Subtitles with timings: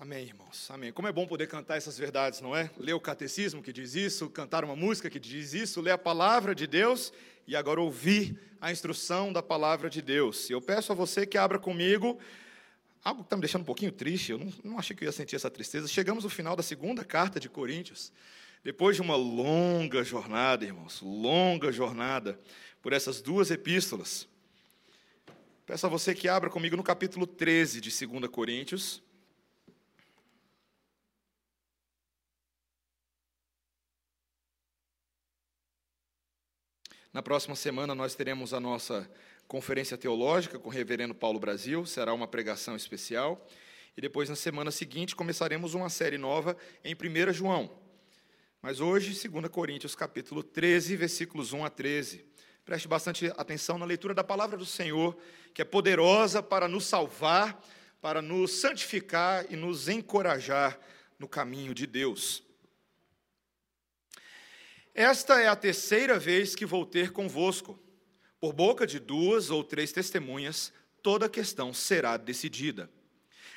[0.00, 0.70] Amém, irmãos.
[0.70, 0.92] Amém.
[0.92, 2.70] Como é bom poder cantar essas verdades, não é?
[2.78, 6.54] Ler o catecismo que diz isso, cantar uma música que diz isso, ler a palavra
[6.54, 7.12] de Deus
[7.48, 10.48] e agora ouvir a instrução da palavra de Deus.
[10.50, 12.16] Eu peço a você que abra comigo
[13.02, 15.12] algo que está me deixando um pouquinho triste, eu não, não achei que eu ia
[15.12, 15.88] sentir essa tristeza.
[15.88, 18.12] Chegamos ao final da segunda carta de Coríntios.
[18.62, 22.38] Depois de uma longa jornada, irmãos, longa jornada
[22.80, 24.28] por essas duas epístolas.
[25.66, 29.02] Peço a você que abra comigo no capítulo 13 de 2 Coríntios.
[37.18, 39.10] Na próxima semana nós teremos a nossa
[39.48, 43.44] conferência teológica com o reverendo Paulo Brasil, será uma pregação especial.
[43.96, 47.76] E depois, na semana seguinte, começaremos uma série nova em 1 João.
[48.62, 52.24] Mas hoje, 2 Coríntios, capítulo 13, versículos 1 a 13.
[52.64, 55.18] Preste bastante atenção na leitura da palavra do Senhor,
[55.52, 57.60] que é poderosa para nos salvar,
[58.00, 60.78] para nos santificar e nos encorajar
[61.18, 62.47] no caminho de Deus.
[65.00, 67.78] Esta é a terceira vez que vou ter convosco.
[68.40, 72.90] Por boca de duas ou três testemunhas, toda a questão será decidida.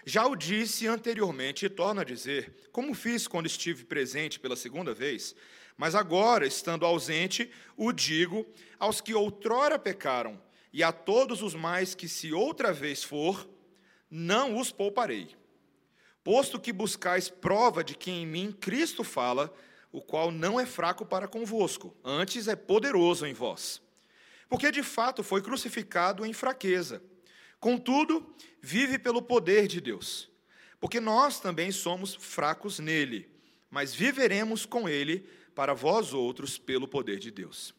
[0.06, 4.94] Já o disse anteriormente e torno a dizer, como fiz quando estive presente pela segunda
[4.94, 5.36] vez,
[5.76, 8.46] mas agora, estando ausente, o digo
[8.78, 10.40] aos que outrora pecaram,
[10.72, 13.50] e a todos os mais que, se outra vez for,
[14.12, 15.36] não os pouparei.
[16.24, 19.52] Posto que buscais prova de que em mim Cristo fala,
[19.92, 23.82] o qual não é fraco para convosco, antes é poderoso em vós.
[24.48, 27.02] Porque de fato foi crucificado em fraqueza.
[27.60, 30.30] Contudo, vive pelo poder de Deus.
[30.80, 33.30] Porque nós também somos fracos nele,
[33.70, 37.74] mas viveremos com ele para vós outros pelo poder de Deus.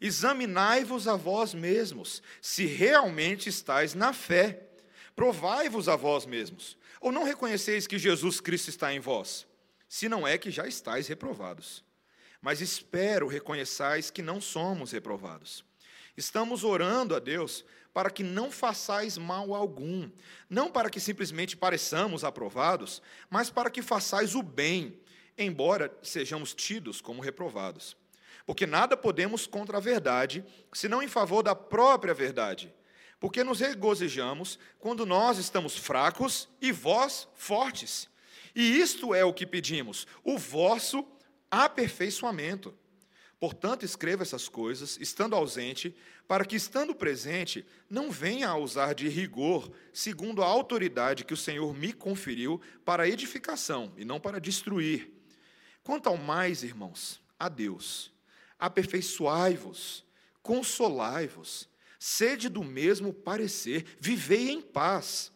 [0.00, 4.68] Examinai-vos a vós mesmos, se realmente estáis na fé.
[5.16, 6.76] Provai-vos a vós mesmos.
[7.00, 9.46] Ou não reconheceis que Jesus Cristo está em vós?
[9.94, 11.84] Se não é que já estáis reprovados.
[12.42, 15.64] Mas espero reconheçais que não somos reprovados.
[16.16, 20.10] Estamos orando a Deus para que não façais mal algum,
[20.50, 23.00] não para que simplesmente pareçamos aprovados,
[23.30, 24.98] mas para que façais o bem,
[25.38, 27.96] embora sejamos tidos como reprovados.
[28.44, 32.74] Porque nada podemos contra a verdade, senão em favor da própria verdade.
[33.20, 38.12] Porque nos regozijamos quando nós estamos fracos e vós fortes.
[38.54, 41.06] E isto é o que pedimos, o vosso
[41.50, 42.74] aperfeiçoamento.
[43.38, 45.94] Portanto, escreva essas coisas, estando ausente,
[46.26, 51.36] para que, estando presente, não venha a usar de rigor, segundo a autoridade que o
[51.36, 55.12] Senhor me conferiu, para edificação e não para destruir.
[55.82, 58.10] Quanto ao mais, irmãos, a Deus,
[58.58, 60.06] aperfeiçoai-vos,
[60.42, 65.30] consolai-vos, sede do mesmo parecer, vivei em paz.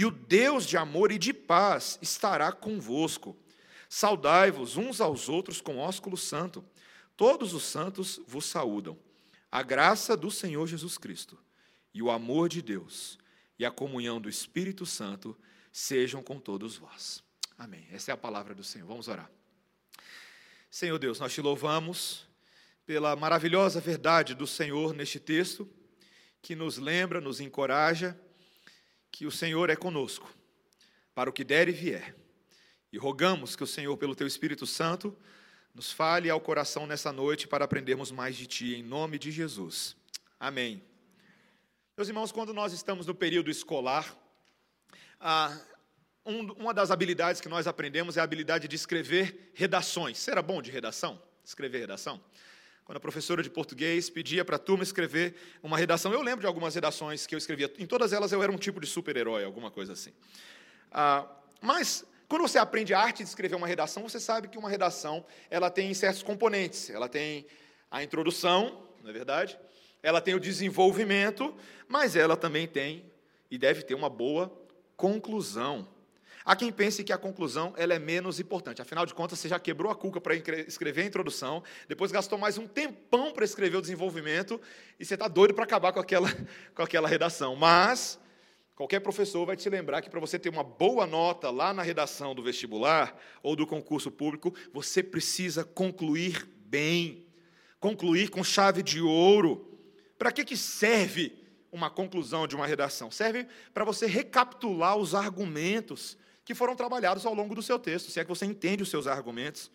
[0.00, 3.36] E o Deus de amor e de paz estará convosco.
[3.86, 6.64] Saudai-vos uns aos outros com ósculo santo.
[7.18, 8.98] Todos os santos vos saúdam.
[9.52, 11.38] A graça do Senhor Jesus Cristo
[11.92, 13.18] e o amor de Deus
[13.58, 15.36] e a comunhão do Espírito Santo
[15.70, 17.22] sejam com todos vós.
[17.58, 17.86] Amém.
[17.92, 18.88] Essa é a palavra do Senhor.
[18.88, 19.30] Vamos orar.
[20.70, 22.26] Senhor Deus, nós te louvamos
[22.86, 25.68] pela maravilhosa verdade do Senhor neste texto,
[26.40, 28.18] que nos lembra, nos encoraja
[29.10, 30.32] que o Senhor é conosco,
[31.14, 32.16] para o que der e vier.
[32.92, 35.16] E rogamos que o Senhor, pelo teu Espírito Santo,
[35.74, 39.96] nos fale ao coração nessa noite para aprendermos mais de ti, em nome de Jesus.
[40.38, 40.82] Amém.
[41.96, 44.16] Meus irmãos, quando nós estamos no período escolar,
[46.24, 50.18] uma das habilidades que nós aprendemos é a habilidade de escrever redações.
[50.18, 51.22] Será bom de redação?
[51.44, 52.20] Escrever redação?
[52.90, 56.12] Quando a professora de português pedia para a turma escrever uma redação.
[56.12, 57.72] Eu lembro de algumas redações que eu escrevia.
[57.78, 60.12] Em todas elas eu era um tipo de super-herói, alguma coisa assim.
[60.90, 61.24] Ah,
[61.60, 65.24] mas quando você aprende a arte de escrever uma redação, você sabe que uma redação
[65.48, 66.90] ela tem certos componentes.
[66.90, 67.46] Ela tem
[67.88, 69.56] a introdução, não é verdade?
[70.02, 71.54] Ela tem o desenvolvimento,
[71.86, 73.04] mas ela também tem
[73.48, 74.52] e deve ter uma boa
[74.96, 75.86] conclusão.
[76.44, 78.80] Há quem pense que a conclusão ela é menos importante.
[78.80, 82.56] Afinal de contas, você já quebrou a cuca para escrever a introdução, depois gastou mais
[82.56, 84.60] um tempão para escrever o desenvolvimento,
[84.98, 86.28] e você está doido para acabar com aquela,
[86.74, 87.54] com aquela redação.
[87.56, 88.18] Mas,
[88.74, 92.34] qualquer professor vai te lembrar que para você ter uma boa nota lá na redação
[92.34, 97.26] do vestibular ou do concurso público, você precisa concluir bem,
[97.78, 99.78] concluir com chave de ouro.
[100.18, 101.38] Para que, que serve
[101.70, 103.10] uma conclusão de uma redação?
[103.10, 106.16] Serve para você recapitular os argumentos
[106.50, 109.06] que foram trabalhados ao longo do seu texto, se é que você entende os seus
[109.06, 109.70] argumentos,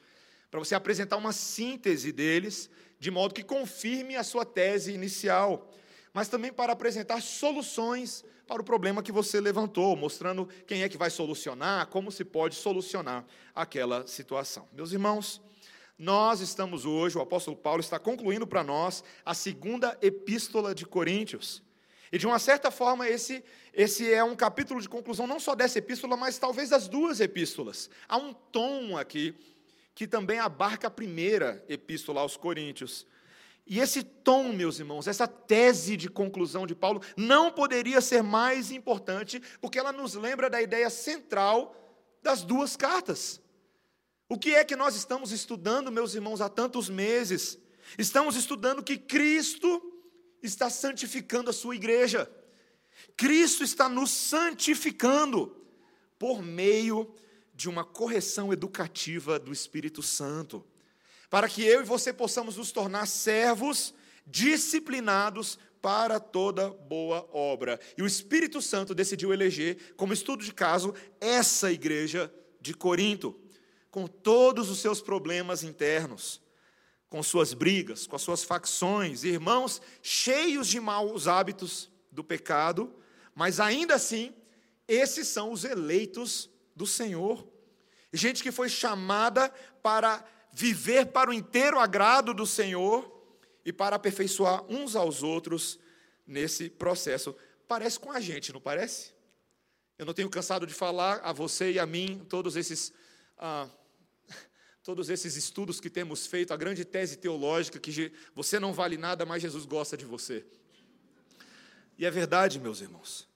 [0.51, 2.69] para você apresentar uma síntese deles,
[2.99, 5.71] de modo que confirme a sua tese inicial.
[6.13, 10.97] mas também para apresentar soluções para o problema que você levantou, mostrando quem é que
[10.97, 14.65] vai solucionar, como se pode solucionar aquela situação.
[14.71, 15.41] Meus irmãos,
[15.97, 21.61] nós estamos hoje, o apóstolo Paulo está concluindo para nós a segunda epístola de Coríntios.
[22.11, 23.43] E de uma certa forma, esse,
[23.73, 27.89] esse é um capítulo de conclusão não só dessa epístola, mas talvez das duas epístolas.
[28.07, 29.35] Há um tom aqui
[29.93, 33.07] que também abarca a primeira epístola aos Coríntios.
[33.65, 38.71] E esse tom, meus irmãos, essa tese de conclusão de Paulo, não poderia ser mais
[38.71, 41.75] importante, porque ela nos lembra da ideia central
[42.21, 43.41] das duas cartas.
[44.29, 47.57] O que é que nós estamos estudando, meus irmãos, há tantos meses?
[47.97, 49.94] Estamos estudando que Cristo
[50.45, 52.29] está santificando a sua igreja.
[53.17, 55.55] Cristo está nos santificando
[56.17, 57.13] por meio
[57.53, 60.65] de uma correção educativa do Espírito Santo
[61.29, 63.93] para que eu e você possamos nos tornar servos
[64.25, 67.79] disciplinados para toda boa obra.
[67.97, 73.39] E o Espírito Santo decidiu eleger, como estudo de caso, essa igreja de Corinto,
[73.91, 76.41] com todos os seus problemas internos,
[77.09, 82.93] com suas brigas, com as suas facções, irmãos cheios de maus hábitos do pecado,
[83.33, 84.33] mas ainda assim,
[84.87, 87.47] esses são os eleitos do Senhor.
[88.11, 89.49] Gente que foi chamada
[89.83, 93.11] para viver para o inteiro agrado do Senhor
[93.65, 95.77] e para aperfeiçoar uns aos outros
[96.25, 97.35] nesse processo.
[97.67, 99.13] Parece com a gente, não parece?
[99.97, 102.93] Eu não tenho cansado de falar a você e a mim todos esses.
[103.37, 103.67] Ah,
[104.85, 109.25] todos esses estudos que temos feito, a grande tese teológica que você não vale nada,
[109.25, 110.45] mas Jesus gosta de você.
[111.97, 113.27] E é verdade, meus irmãos.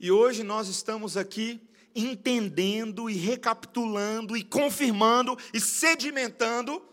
[0.00, 1.60] E hoje nós estamos aqui
[1.94, 6.84] entendendo e recapitulando e confirmando e sedimentando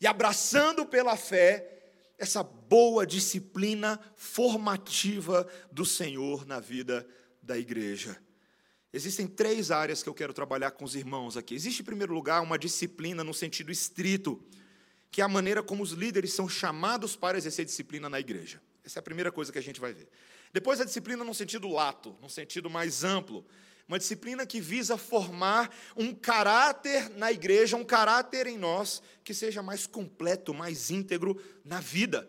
[0.00, 7.06] e abraçando pela fé essa boa disciplina formativa do Senhor na vida
[7.42, 8.18] da igreja.
[8.92, 11.54] Existem três áreas que eu quero trabalhar com os irmãos aqui.
[11.54, 14.42] Existe, em primeiro lugar, uma disciplina no sentido estrito,
[15.10, 18.62] que é a maneira como os líderes são chamados para exercer disciplina na igreja.
[18.84, 20.08] Essa é a primeira coisa que a gente vai ver.
[20.52, 23.44] Depois, a disciplina no sentido lato, no sentido mais amplo,
[23.86, 29.62] uma disciplina que visa formar um caráter na igreja, um caráter em nós que seja
[29.62, 32.28] mais completo, mais íntegro na vida.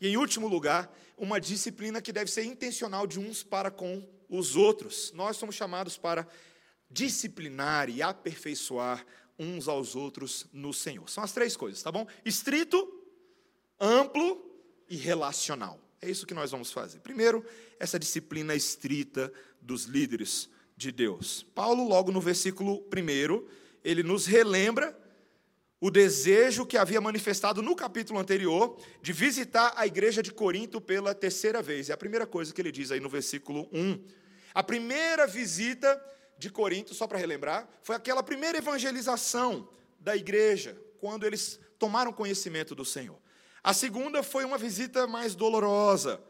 [0.00, 4.56] E em último lugar, uma disciplina que deve ser intencional de uns para com os
[4.56, 5.12] outros.
[5.12, 6.26] Nós somos chamados para
[6.90, 9.04] disciplinar e aperfeiçoar
[9.38, 11.08] uns aos outros no Senhor.
[11.08, 12.06] São as três coisas, tá bom?
[12.24, 12.92] Estrito,
[13.78, 14.44] amplo
[14.88, 15.80] e relacional.
[16.00, 17.00] É isso que nós vamos fazer.
[17.00, 17.44] Primeiro,
[17.78, 21.44] essa disciplina estrita dos líderes de Deus.
[21.54, 23.46] Paulo, logo no versículo 1,
[23.82, 24.96] ele nos relembra
[25.80, 31.14] o desejo que havia manifestado no capítulo anterior de visitar a igreja de Corinto pela
[31.14, 31.88] terceira vez.
[31.88, 34.04] É a primeira coisa que ele diz aí no versículo 1.
[34.54, 36.00] A primeira visita
[36.36, 39.68] de Corinto, só para relembrar, foi aquela primeira evangelização
[40.00, 43.18] da igreja, quando eles tomaram conhecimento do Senhor.
[43.62, 46.20] A segunda foi uma visita mais dolorosa,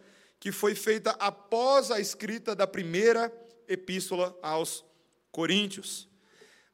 [0.40, 3.32] que foi feita após a escrita da primeira
[3.66, 4.84] epístola aos
[5.30, 6.07] Coríntios.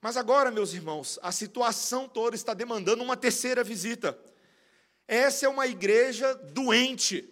[0.04, 4.14] Mas agora, meus irmãos, a situação toda está demandando uma terceira visita.
[5.08, 7.26] Essa é uma igreja doente,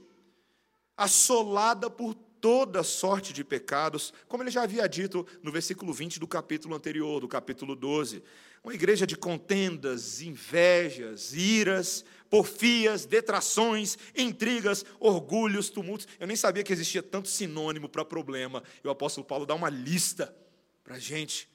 [0.97, 6.27] assolada por toda sorte de pecados, como ele já havia dito no versículo 20 do
[6.27, 8.23] capítulo anterior, do capítulo 12.
[8.65, 16.09] Uma igreja de contendas, invejas, iras, porfias, detrações, intrigas, orgulhos, tumultos.
[16.19, 18.63] Eu nem sabia que existia tanto sinônimo para problema.
[18.83, 20.35] E o apóstolo Paulo dá uma lista
[20.83, 21.52] para a gente.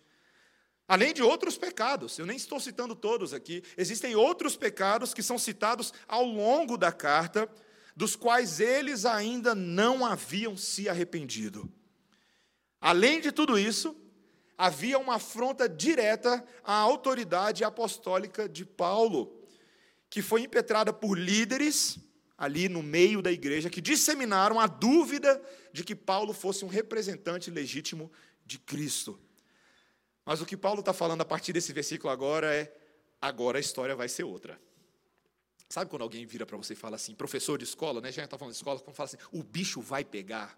[0.87, 5.37] Além de outros pecados, eu nem estou citando todos aqui, existem outros pecados que são
[5.37, 7.49] citados ao longo da carta,
[7.95, 11.69] dos quais eles ainda não haviam se arrependido.
[12.79, 13.95] Além de tudo isso,
[14.57, 19.37] havia uma afronta direta à autoridade apostólica de Paulo
[20.09, 21.99] que foi impetrada por líderes
[22.37, 25.41] ali no meio da igreja que disseminaram a dúvida
[25.73, 28.11] de que Paulo fosse um representante legítimo
[28.45, 29.19] de Cristo.
[30.27, 32.75] Mas o que Paulo está falando a partir desse versículo agora é:
[33.21, 34.59] agora a história vai ser outra.
[35.69, 38.11] Sabe quando alguém vira para você e fala assim, professor de escola, né?
[38.11, 40.57] Já está falando de escola, quando fala assim, o bicho vai pegar.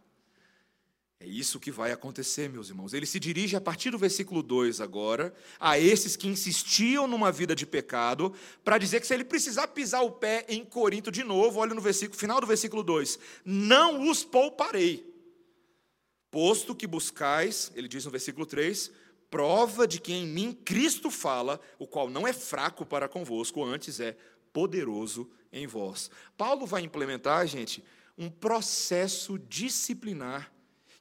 [1.19, 2.93] É isso que vai acontecer, meus irmãos.
[2.93, 7.55] Ele se dirige a partir do versículo 2 agora a esses que insistiam numa vida
[7.55, 8.33] de pecado,
[8.63, 11.81] para dizer que se ele precisar pisar o pé em Corinto de novo, olha no
[11.81, 15.05] versículo, final do versículo 2: Não os pouparei,
[16.31, 18.91] posto que buscais, ele diz no versículo 3,
[19.29, 23.99] prova de que em mim Cristo fala, o qual não é fraco para convosco, antes
[23.99, 24.17] é
[24.51, 26.09] poderoso em vós.
[26.37, 27.83] Paulo vai implementar, gente,
[28.17, 30.51] um processo disciplinar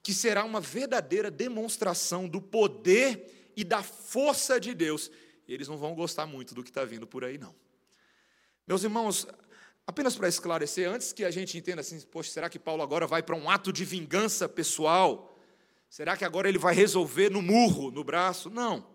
[0.02, 5.10] que será uma verdadeira demonstração do poder e da força de Deus.
[5.46, 7.54] Eles não vão gostar muito do que está vindo por aí, não.
[8.66, 9.26] Meus irmãos,
[9.86, 13.22] apenas para esclarecer, antes que a gente entenda assim, poxa, será que Paulo agora vai
[13.22, 15.37] para um ato de vingança pessoal?
[15.88, 18.50] Será que agora ele vai resolver no murro, no braço?
[18.50, 18.86] Não.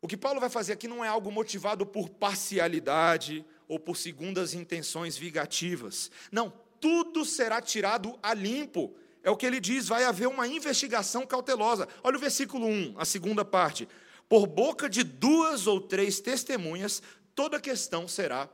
[0.00, 4.54] O que Paulo vai fazer aqui não é algo motivado por parcialidade ou por segundas
[4.54, 6.10] intenções vingativas.
[6.30, 8.96] Não, tudo será tirado a limpo.
[9.22, 11.88] É o que ele diz, vai haver uma investigação cautelosa.
[12.02, 13.88] Olha o versículo 1, a segunda parte.
[14.28, 17.02] Por boca de duas ou três testemunhas,
[17.34, 18.48] toda questão será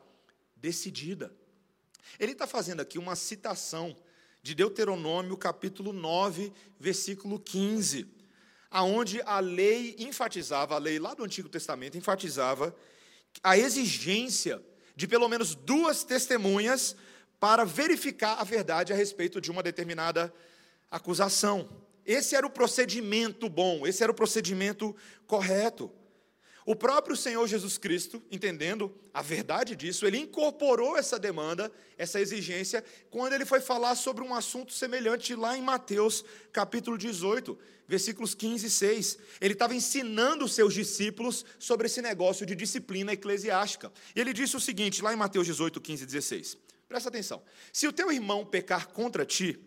[0.56, 1.34] decidida.
[2.18, 3.94] Ele está fazendo aqui uma citação
[4.42, 8.06] de Deuteronômio, capítulo 9, versículo 15,
[8.70, 12.74] aonde a lei enfatizava, a lei lá do Antigo Testamento enfatizava
[13.42, 14.60] a exigência
[14.96, 16.96] de pelo menos duas testemunhas
[17.38, 20.32] para verificar a verdade a respeito de uma determinada
[20.90, 21.68] acusação.
[22.04, 24.94] Esse era o procedimento bom, esse era o procedimento
[25.26, 25.90] correto.
[26.64, 32.84] O próprio Senhor Jesus Cristo, entendendo a verdade disso, ele incorporou essa demanda, essa exigência,
[33.10, 38.66] quando ele foi falar sobre um assunto semelhante lá em Mateus, capítulo 18, versículos 15
[38.66, 39.18] e 6.
[39.40, 43.92] Ele estava ensinando os seus discípulos sobre esse negócio de disciplina eclesiástica.
[44.14, 46.58] E ele disse o seguinte, lá em Mateus 18, 15 e 16.
[46.88, 47.42] Presta atenção.
[47.72, 49.58] Se o teu irmão pecar contra ti,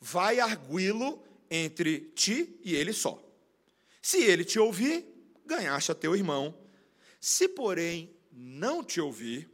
[0.00, 3.20] vai arguí-lo entre ti e ele só.
[4.00, 5.17] Se ele te ouvir,
[5.48, 6.54] ganhaste a teu irmão.
[7.20, 9.50] Se, porém, não te ouvir,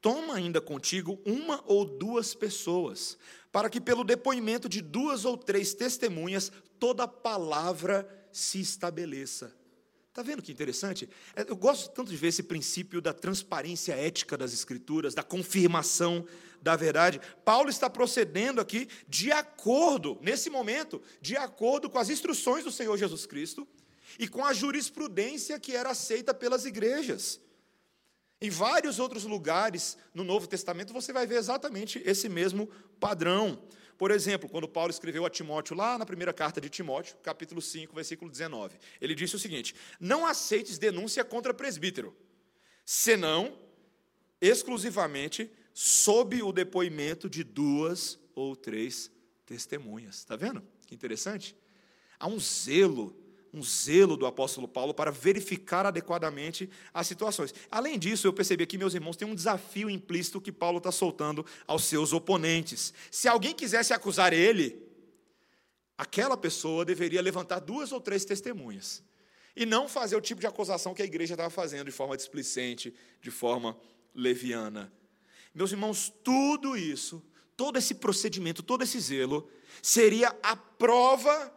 [0.00, 3.18] toma ainda contigo uma ou duas pessoas,
[3.50, 9.54] para que pelo depoimento de duas ou três testemunhas toda palavra se estabeleça.
[10.08, 11.08] Está vendo que interessante?
[11.34, 16.26] É, eu gosto tanto de ver esse princípio da transparência ética das Escrituras, da confirmação
[16.60, 17.20] da verdade.
[17.44, 22.96] Paulo está procedendo aqui de acordo, nesse momento, de acordo com as instruções do Senhor
[22.98, 23.66] Jesus Cristo
[24.18, 27.40] e com a jurisprudência que era aceita pelas igrejas.
[28.40, 33.62] Em vários outros lugares no Novo Testamento você vai ver exatamente esse mesmo padrão.
[33.96, 37.94] Por exemplo, quando Paulo escreveu a Timóteo, lá na primeira carta de Timóteo, capítulo 5,
[37.94, 42.16] versículo 19, ele disse o seguinte: Não aceites denúncia contra presbítero,
[42.84, 43.56] senão
[44.40, 49.08] exclusivamente sob o depoimento de duas ou três
[49.46, 50.16] testemunhas.
[50.16, 50.66] Está vendo?
[50.84, 51.56] Que interessante.
[52.18, 53.16] Há um zelo
[53.52, 57.54] um zelo do apóstolo Paulo para verificar adequadamente as situações.
[57.70, 61.44] Além disso, eu percebi aqui, meus irmãos, tem um desafio implícito que Paulo está soltando
[61.66, 62.94] aos seus oponentes.
[63.10, 64.82] Se alguém quisesse acusar ele,
[65.98, 69.02] aquela pessoa deveria levantar duas ou três testemunhas.
[69.54, 72.94] E não fazer o tipo de acusação que a igreja estava fazendo de forma displicente,
[73.20, 73.76] de forma
[74.14, 74.90] leviana.
[75.54, 77.22] Meus irmãos, tudo isso,
[77.54, 79.50] todo esse procedimento, todo esse zelo,
[79.82, 81.52] seria a prova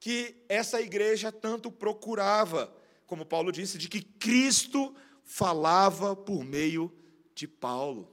[0.00, 2.72] que essa igreja tanto procurava,
[3.06, 6.92] como Paulo disse, de que Cristo falava por meio
[7.34, 8.12] de Paulo.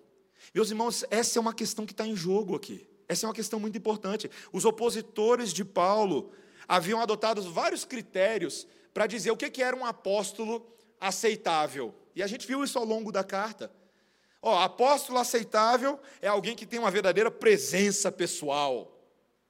[0.54, 2.88] Meus irmãos, essa é uma questão que está em jogo aqui.
[3.08, 4.30] Essa é uma questão muito importante.
[4.51, 6.32] Os opositores de Paulo
[6.68, 10.65] haviam adotado vários critérios para dizer o que era um apóstolo
[11.00, 11.94] aceitável.
[12.15, 13.72] E a gente viu isso ao longo da carta.
[14.42, 18.95] Ó, apóstolo aceitável é alguém que tem uma verdadeira presença pessoal.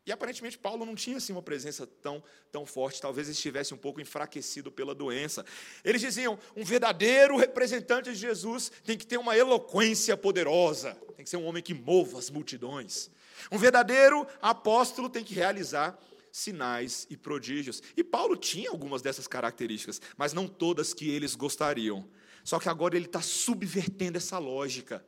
[0.06, 4.00] E aparentemente Paulo não tinha assim uma presença tão, tão forte, talvez estivesse um pouco
[4.00, 5.44] enfraquecido pela doença.
[5.84, 11.30] Eles diziam: um verdadeiro representante de Jesus tem que ter uma eloquência poderosa, tem que
[11.30, 13.10] ser um homem que mova as multidões.
[13.52, 16.00] Um verdadeiro apóstolo tem que realizar
[16.32, 17.82] sinais e prodígios.
[17.98, 22.08] E Paulo tinha algumas dessas características, mas não todas que eles gostariam.
[22.44, 25.04] Só que agora ele está subvertendo essa lógica.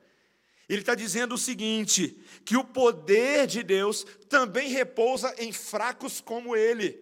[0.69, 6.55] Ele está dizendo o seguinte: que o poder de Deus também repousa em fracos como
[6.55, 6.99] ele.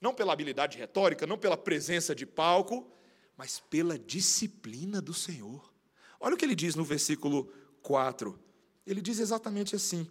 [0.00, 2.90] Não pela habilidade retórica, não pela presença de palco,
[3.36, 5.72] mas pela disciplina do Senhor.
[6.18, 7.52] Olha o que ele diz no versículo
[7.82, 8.38] 4.
[8.86, 10.08] Ele diz exatamente assim: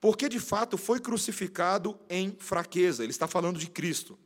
[0.00, 3.02] porque de fato foi crucificado em fraqueza.
[3.02, 4.18] Ele está falando de Cristo.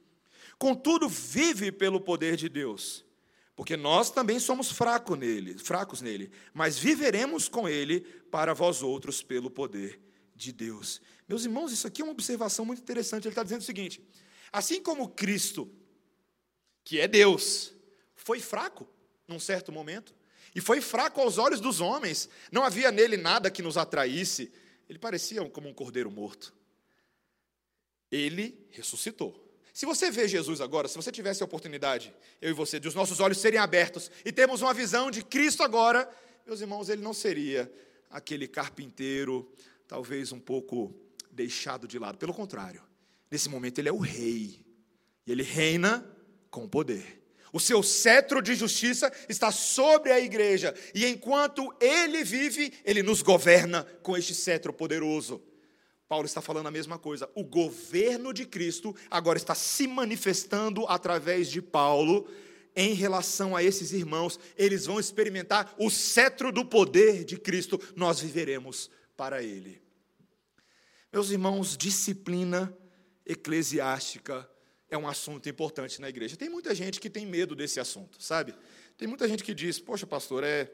[0.59, 3.06] Contudo, vive pelo poder de Deus
[3.57, 9.23] porque nós também somos fracos nele, fracos nele, mas viveremos com ele para vós outros
[9.23, 9.99] pelo poder
[10.35, 11.01] de Deus.
[11.27, 13.25] Meus irmãos, isso aqui é uma observação muito interessante.
[13.25, 14.07] Ele está dizendo o seguinte:
[14.53, 15.73] assim como Cristo,
[16.85, 17.73] que é Deus,
[18.15, 18.87] foi fraco
[19.27, 20.15] num certo momento,
[20.55, 24.53] e foi fraco aos olhos dos homens, não havia nele nada que nos atraísse,
[24.87, 26.55] ele parecia como um cordeiro morto.
[28.13, 29.46] Ele ressuscitou.
[29.77, 32.95] Se você vê Jesus agora, se você tivesse a oportunidade, eu e você, de os
[32.95, 36.11] nossos olhos serem abertos e temos uma visão de Cristo agora,
[36.47, 37.71] meus irmãos, ele não seria
[38.09, 39.47] aquele carpinteiro
[39.87, 40.95] talvez um pouco
[41.31, 42.17] deixado de lado.
[42.17, 42.83] Pelo contrário,
[43.31, 44.65] nesse momento ele é o rei.
[45.27, 46.11] E ele reina
[46.51, 47.23] com poder.
[47.53, 53.21] O seu cetro de justiça está sobre a igreja, e enquanto ele vive, ele nos
[53.21, 55.43] governa com este cetro poderoso.
[56.09, 57.29] Paulo está falando a mesma coisa.
[57.35, 62.29] O governo de Cristo agora está se manifestando através de Paulo
[62.77, 64.39] em relação a esses irmãos.
[64.57, 67.81] Eles vão experimentar o cetro do poder de Cristo.
[67.97, 69.83] Nós viveremos para ele.
[71.13, 72.77] Meus irmãos, disciplina
[73.25, 74.49] eclesiástica
[74.89, 76.37] é um assunto importante na igreja.
[76.37, 78.55] Tem muita gente que tem medo desse assunto, sabe?
[78.97, 80.71] Tem muita gente que diz: Poxa, pastor, é,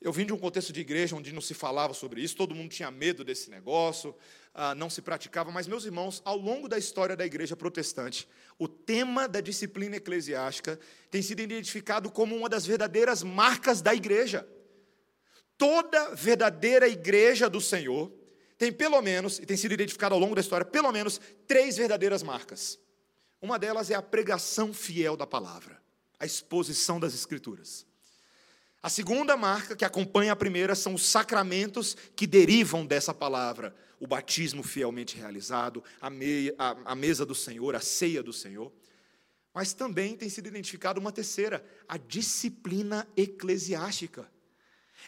[0.00, 2.70] eu vim de um contexto de igreja onde não se falava sobre isso, todo mundo
[2.70, 4.14] tinha medo desse negócio,
[4.54, 5.50] ah, não se praticava.
[5.50, 8.28] Mas, meus irmãos, ao longo da história da igreja protestante,
[8.58, 10.78] o tema da disciplina eclesiástica
[11.10, 14.48] tem sido identificado como uma das verdadeiras marcas da igreja.
[15.56, 18.12] Toda verdadeira igreja do Senhor
[18.56, 22.22] tem pelo menos, e tem sido identificado ao longo da história, pelo menos três verdadeiras
[22.22, 22.78] marcas.
[23.40, 25.80] Uma delas é a pregação fiel da palavra,
[26.18, 27.87] a exposição das Escrituras.
[28.80, 34.06] A segunda marca, que acompanha a primeira, são os sacramentos que derivam dessa palavra: o
[34.06, 38.72] batismo fielmente realizado, a, meia, a, a mesa do Senhor, a ceia do Senhor.
[39.52, 44.30] Mas também tem sido identificada uma terceira, a disciplina eclesiástica.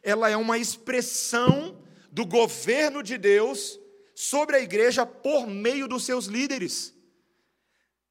[0.02, 3.78] Ela é uma expressão do governo de Deus
[4.14, 6.92] sobre a igreja por meio dos seus líderes.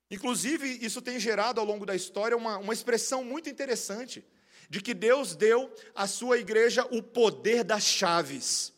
[0.09, 4.23] Inclusive, isso tem gerado ao longo da história uma, uma expressão muito interessante
[4.69, 8.71] de que Deus deu à sua igreja o poder das chaves.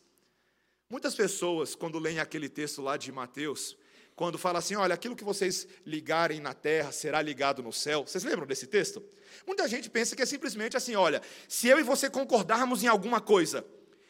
[0.88, 3.76] Muitas pessoas, quando leem aquele texto lá de Mateus,
[4.16, 8.04] quando fala assim: olha, aquilo que vocês ligarem na terra será ligado no céu.
[8.06, 9.02] Vocês lembram desse texto?
[9.46, 13.20] Muita gente pensa que é simplesmente assim: olha, se eu e você concordarmos em alguma
[13.20, 13.64] coisa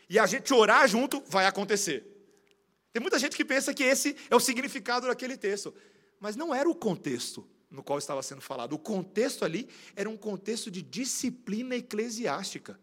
[0.08, 2.06] e a gente orar junto, vai acontecer.
[2.92, 5.74] Tem muita gente que pensa que esse é o significado daquele texto.
[6.20, 8.74] Mas não era o contexto no qual estava sendo falado.
[8.74, 12.78] O contexto ali era um contexto de disciplina eclesiástica.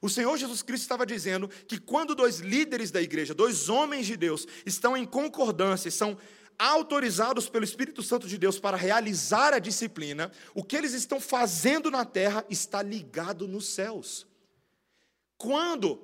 [0.00, 4.16] O Senhor Jesus Cristo estava dizendo que quando dois líderes da igreja, dois homens de
[4.16, 6.16] Deus, estão em concordância, são
[6.58, 11.90] autorizados pelo Espírito Santo de Deus para realizar a disciplina, o que eles estão fazendo
[11.90, 14.26] na terra está ligado nos céus.
[15.36, 16.00] Quando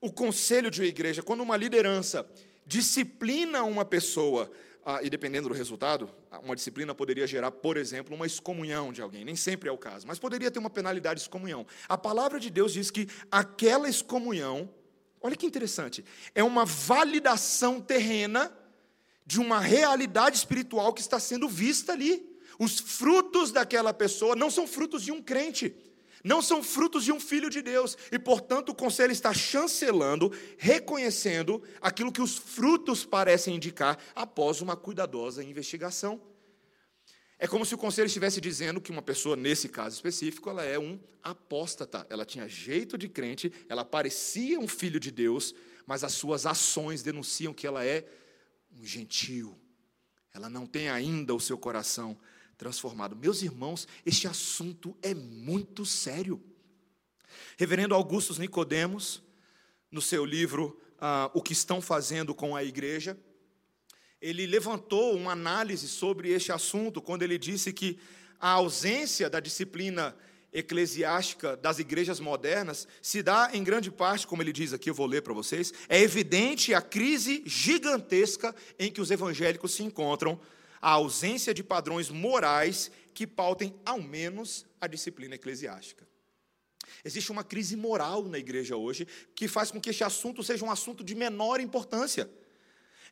[0.00, 2.28] o conselho de uma igreja, quando uma liderança
[2.66, 4.50] disciplina uma pessoa
[4.86, 6.10] ah, e dependendo do resultado,
[6.42, 9.24] uma disciplina poderia gerar, por exemplo, uma excomunhão de alguém.
[9.24, 11.66] Nem sempre é o caso, mas poderia ter uma penalidade de excomunhão.
[11.88, 14.68] A palavra de Deus diz que aquela excomunhão,
[15.22, 18.52] olha que interessante, é uma validação terrena
[19.24, 22.38] de uma realidade espiritual que está sendo vista ali.
[22.58, 25.74] Os frutos daquela pessoa não são frutos de um crente
[26.24, 31.62] não são frutos de um filho de Deus, e portanto o conselho está chancelando, reconhecendo
[31.82, 36.18] aquilo que os frutos parecem indicar após uma cuidadosa investigação.
[37.38, 40.78] É como se o conselho estivesse dizendo que uma pessoa, nesse caso específico, ela é
[40.78, 42.06] um apóstata.
[42.08, 45.54] Ela tinha jeito de crente, ela parecia um filho de Deus,
[45.86, 48.06] mas as suas ações denunciam que ela é
[48.72, 49.58] um gentil.
[50.32, 52.16] Ela não tem ainda o seu coração
[52.56, 53.16] transformado.
[53.16, 56.42] Meus irmãos, este assunto é muito sério.
[57.56, 59.22] Reverendo Augustus Nicodemos,
[59.90, 63.18] no seu livro ah, O que estão fazendo com a igreja,
[64.20, 67.98] ele levantou uma análise sobre este assunto quando ele disse que
[68.40, 70.16] a ausência da disciplina
[70.52, 75.06] eclesiástica das igrejas modernas se dá em grande parte, como ele diz aqui, eu vou
[75.06, 80.40] ler para vocês, é evidente a crise gigantesca em que os evangélicos se encontram
[80.84, 86.06] a ausência de padrões morais que pautem ao menos a disciplina eclesiástica.
[87.02, 90.70] Existe uma crise moral na igreja hoje que faz com que este assunto seja um
[90.70, 92.30] assunto de menor importância.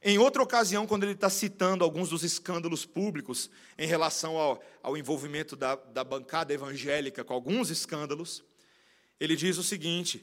[0.03, 4.95] Em outra ocasião, quando ele está citando alguns dos escândalos públicos em relação ao, ao
[4.95, 8.45] envolvimento da, da bancada evangélica com alguns escândalos,
[9.19, 10.23] ele diz o seguinte: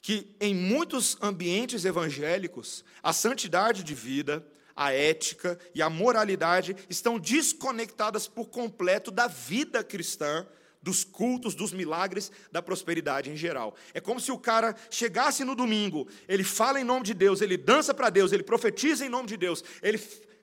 [0.00, 7.18] que em muitos ambientes evangélicos, a santidade de vida, a ética e a moralidade estão
[7.18, 10.46] desconectadas por completo da vida cristã,
[10.82, 13.74] dos cultos, dos milagres, da prosperidade em geral.
[13.94, 17.56] É como se o cara chegasse no domingo, ele fala em nome de Deus, ele
[17.56, 19.98] dança para Deus, ele profetiza em nome de Deus, ele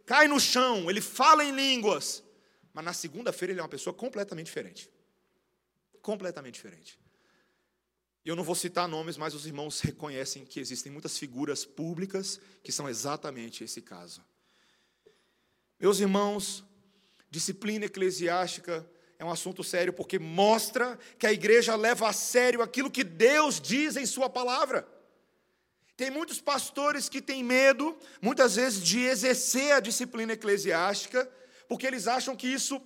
[0.06, 2.24] cai no chão, ele fala em línguas,
[2.74, 4.90] mas na segunda-feira ele é uma pessoa completamente diferente.
[6.02, 7.01] Completamente diferente.
[8.24, 12.72] Eu não vou citar nomes, mas os irmãos reconhecem que existem muitas figuras públicas que
[12.72, 14.24] são exatamente esse caso.
[15.80, 16.64] Meus irmãos,
[17.32, 22.92] disciplina eclesiástica é um assunto sério porque mostra que a igreja leva a sério aquilo
[22.92, 24.88] que Deus diz em Sua palavra.
[25.98, 31.28] Tem muitos pastores que têm medo, muitas vezes, de exercer a disciplina eclesiástica,
[31.72, 32.82] porque eles acham que isso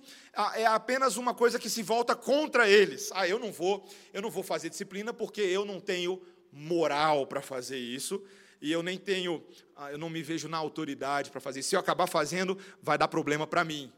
[0.54, 3.10] é apenas uma coisa que se volta contra eles.
[3.14, 6.22] Ah, eu não vou, eu não vou fazer disciplina porque eu não tenho
[6.52, 8.24] moral para fazer isso
[8.62, 9.44] e eu nem tenho,
[9.74, 11.64] ah, eu não me vejo na autoridade para fazer.
[11.64, 13.92] Se eu acabar fazendo, vai dar problema para mim.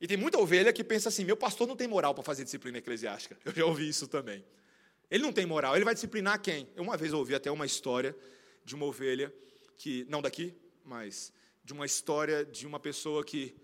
[0.00, 2.78] E tem muita ovelha que pensa assim: meu pastor não tem moral para fazer disciplina
[2.78, 3.38] eclesiástica.
[3.44, 4.44] Eu já ouvi isso também.
[5.08, 6.68] Ele não tem moral, ele vai disciplinar quem?
[6.74, 8.16] Eu uma vez ouvi até uma história
[8.64, 9.32] de uma ovelha
[9.78, 10.52] que, não daqui,
[10.84, 13.62] mas de uma história de uma pessoa que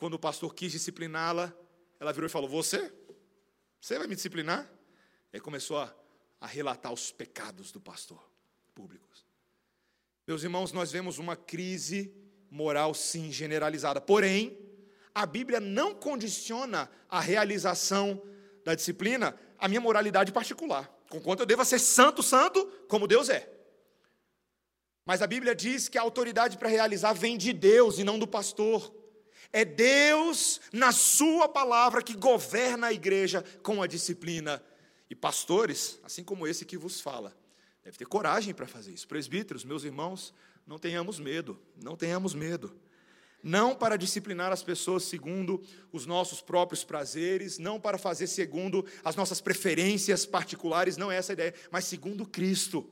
[0.00, 1.54] quando o pastor quis discipliná-la,
[2.00, 2.90] ela virou e falou: Você?
[3.78, 4.68] Você vai me disciplinar?
[5.30, 5.94] E aí começou a,
[6.40, 8.18] a relatar os pecados do pastor
[8.74, 9.26] públicos.
[10.26, 12.14] Meus irmãos, nós vemos uma crise
[12.50, 14.00] moral, sim, generalizada.
[14.00, 14.58] Porém,
[15.14, 18.22] a Bíblia não condiciona a realização
[18.64, 20.90] da disciplina à minha moralidade particular.
[21.10, 23.52] Conquanto eu deva ser santo, santo, como Deus é.
[25.04, 28.26] Mas a Bíblia diz que a autoridade para realizar vem de Deus e não do
[28.26, 28.99] pastor.
[29.52, 34.62] É Deus, na Sua palavra, que governa a igreja com a disciplina.
[35.08, 37.36] E pastores, assim como esse que vos fala,
[37.82, 39.08] deve ter coragem para fazer isso.
[39.08, 40.32] Presbíteros, meus irmãos,
[40.64, 42.72] não tenhamos medo, não tenhamos medo.
[43.42, 49.16] Não para disciplinar as pessoas segundo os nossos próprios prazeres, não para fazer segundo as
[49.16, 52.88] nossas preferências particulares, não é essa a ideia, mas segundo Cristo.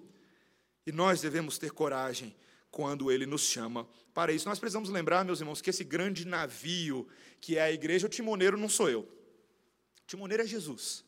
[0.87, 2.35] E nós devemos ter coragem
[2.71, 4.49] quando ele nos chama para isso.
[4.49, 7.07] Nós precisamos lembrar, meus irmãos, que esse grande navio
[7.41, 9.01] que é a igreja, o timoneiro não sou eu.
[9.01, 11.05] O timoneiro é Jesus.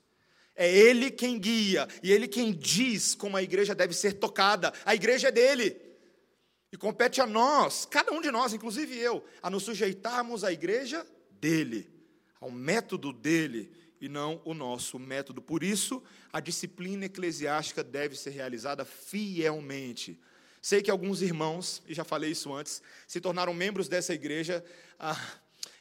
[0.54, 4.72] É ele quem guia e ele quem diz como a igreja deve ser tocada.
[4.84, 5.80] A igreja é dele.
[6.72, 11.04] E compete a nós, cada um de nós, inclusive eu, a nos sujeitarmos à igreja
[11.32, 11.90] dele,
[12.40, 15.42] ao método dele e não o nosso método.
[15.42, 20.20] Por isso, a disciplina eclesiástica deve ser realizada fielmente
[20.62, 24.64] Sei que alguns irmãos, e já falei isso antes, se tornaram membros dessa igreja
[24.98, 25.18] ah,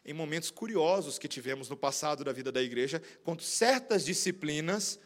[0.06, 5.00] em momentos curiosos que tivemos no passado da vida da igreja, quando certas disciplinas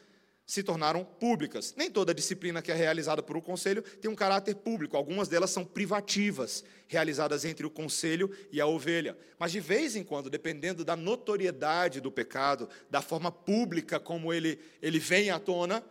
[0.46, 1.74] se tornaram públicas.
[1.76, 5.50] Nem toda disciplina que é realizada por um conselho tem um caráter público, algumas delas
[5.50, 9.18] são privativas, realizadas entre o conselho e a ovelha.
[9.40, 14.60] Mas de vez em quando, dependendo da notoriedade do pecado, da forma pública como ele,
[14.82, 15.84] ele vem à tona,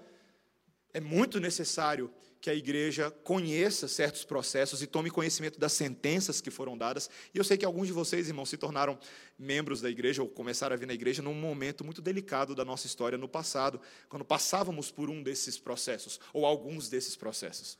[0.92, 2.12] é muito necessário
[2.42, 7.08] que a igreja conheça certos processos e tome conhecimento das sentenças que foram dadas.
[7.32, 8.98] E eu sei que alguns de vocês, irmãos, se tornaram
[9.38, 12.88] membros da igreja ou começaram a vir na igreja num momento muito delicado da nossa
[12.88, 17.78] história no passado, quando passávamos por um desses processos, ou alguns desses processos.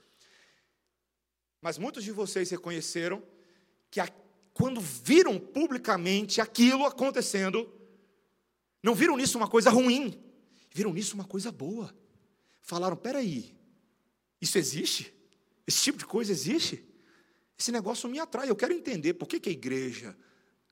[1.60, 3.20] Mas muitos de vocês reconheceram
[3.90, 4.08] que a,
[4.54, 7.68] quando viram publicamente aquilo acontecendo,
[8.80, 10.22] não viram nisso uma coisa ruim,
[10.70, 11.92] viram nisso uma coisa boa.
[12.60, 13.60] Falaram: peraí,
[14.42, 15.14] isso existe?
[15.64, 16.84] Esse tipo de coisa existe?
[17.56, 18.50] Esse negócio me atrai.
[18.50, 20.16] Eu quero entender por que, que a igreja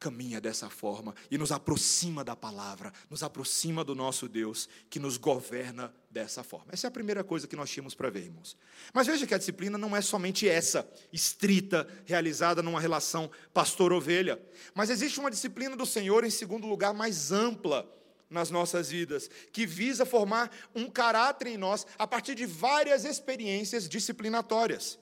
[0.01, 5.17] caminha dessa forma e nos aproxima da palavra, nos aproxima do nosso Deus que nos
[5.17, 6.73] governa dessa forma.
[6.73, 8.57] Essa é a primeira coisa que nós tínhamos para ver, irmãos.
[8.93, 14.43] Mas veja que a disciplina não é somente essa, estrita, realizada numa relação pastor-ovelha,
[14.75, 17.89] mas existe uma disciplina do Senhor, em segundo lugar, mais ampla
[18.31, 23.89] nas nossas vidas, que visa formar um caráter em nós a partir de várias experiências
[23.89, 24.99] disciplinatórias.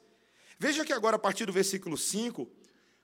[0.59, 2.49] Veja que agora, a partir do versículo 5,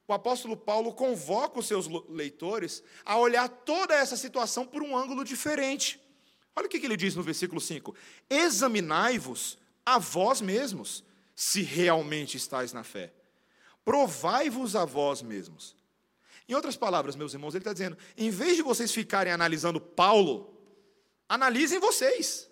[0.09, 5.23] o apóstolo Paulo convoca os seus leitores a olhar toda essa situação por um ângulo
[5.25, 6.01] diferente.
[6.57, 7.95] Olha o que ele diz no versículo 5:
[8.29, 13.13] Examinai-vos a vós mesmos, se realmente estáis na fé.
[13.85, 15.77] Provai-vos a vós mesmos.
[16.49, 20.55] Em outras palavras, meus irmãos, ele está dizendo: em vez de vocês ficarem analisando Paulo,
[21.29, 22.51] analisem vocês.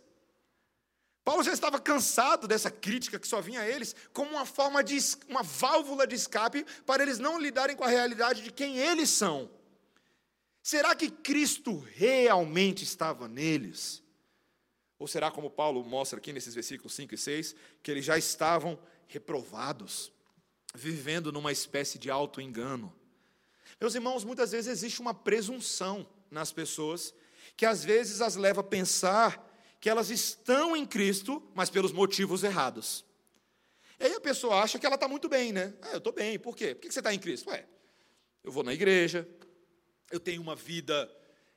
[1.24, 4.98] Paulo já estava cansado dessa crítica que só vinha a eles como uma forma de
[5.28, 9.48] uma válvula de escape para eles não lidarem com a realidade de quem eles são.
[10.62, 14.02] Será que Cristo realmente estava neles?
[14.98, 18.78] Ou será como Paulo mostra aqui nesses versículos 5 e 6, que eles já estavam
[19.06, 20.12] reprovados,
[20.74, 22.92] vivendo numa espécie de auto-engano?
[23.80, 27.14] Meus irmãos, muitas vezes existe uma presunção nas pessoas
[27.56, 32.44] que às vezes as leva a pensar que elas estão em Cristo, mas pelos motivos
[32.44, 33.04] errados.
[33.98, 35.74] E aí a pessoa acha que ela está muito bem, né?
[35.82, 36.74] Ah, eu estou bem, por quê?
[36.74, 37.50] Por que você está em Cristo?
[37.50, 37.66] Ué,
[38.42, 39.28] eu vou na igreja,
[40.10, 41.10] eu tenho uma vida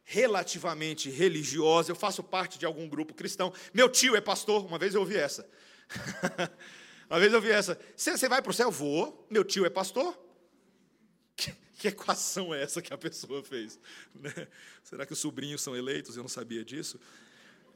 [0.04, 3.54] relativamente religiosa, eu faço parte de algum grupo cristão.
[3.74, 5.48] Meu tio é pastor, uma vez eu ouvi essa.
[7.10, 7.80] uma vez eu ouvi essa.
[7.96, 8.70] Você vai para o céu?
[8.70, 9.28] Vou.
[9.30, 10.16] Meu tio é pastor.
[11.76, 13.80] Que equação é essa que a pessoa fez?
[14.14, 14.48] Né?
[14.84, 16.16] Será que os sobrinhos são eleitos?
[16.16, 17.00] Eu não sabia disso.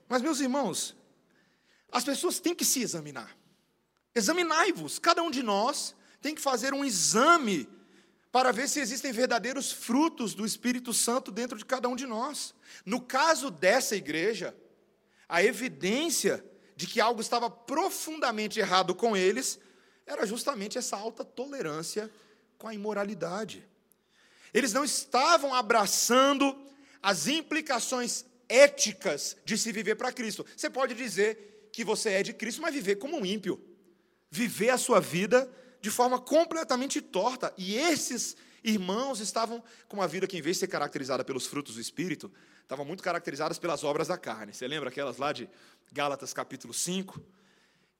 [0.07, 0.95] Mas, meus irmãos,
[1.91, 3.37] as pessoas têm que se examinar.
[4.15, 7.67] Examinai-vos, cada um de nós tem que fazer um exame
[8.31, 12.53] para ver se existem verdadeiros frutos do Espírito Santo dentro de cada um de nós.
[12.85, 14.55] No caso dessa igreja,
[15.27, 16.43] a evidência
[16.75, 19.59] de que algo estava profundamente errado com eles
[20.05, 22.09] era justamente essa alta tolerância
[22.57, 23.67] com a imoralidade.
[24.53, 26.55] Eles não estavam abraçando
[27.01, 30.45] as implicações éticas de se viver para Cristo.
[30.55, 33.63] Você pode dizer que você é de Cristo, mas viver como um ímpio.
[34.31, 35.49] Viver a sua vida
[35.81, 37.53] de forma completamente torta.
[37.57, 41.75] E esses irmãos estavam com uma vida que, em vez de ser caracterizada pelos frutos
[41.75, 42.31] do Espírito,
[42.61, 44.53] estavam muito caracterizadas pelas obras da carne.
[44.53, 45.49] Você lembra aquelas lá de
[45.91, 47.21] Gálatas capítulo 5?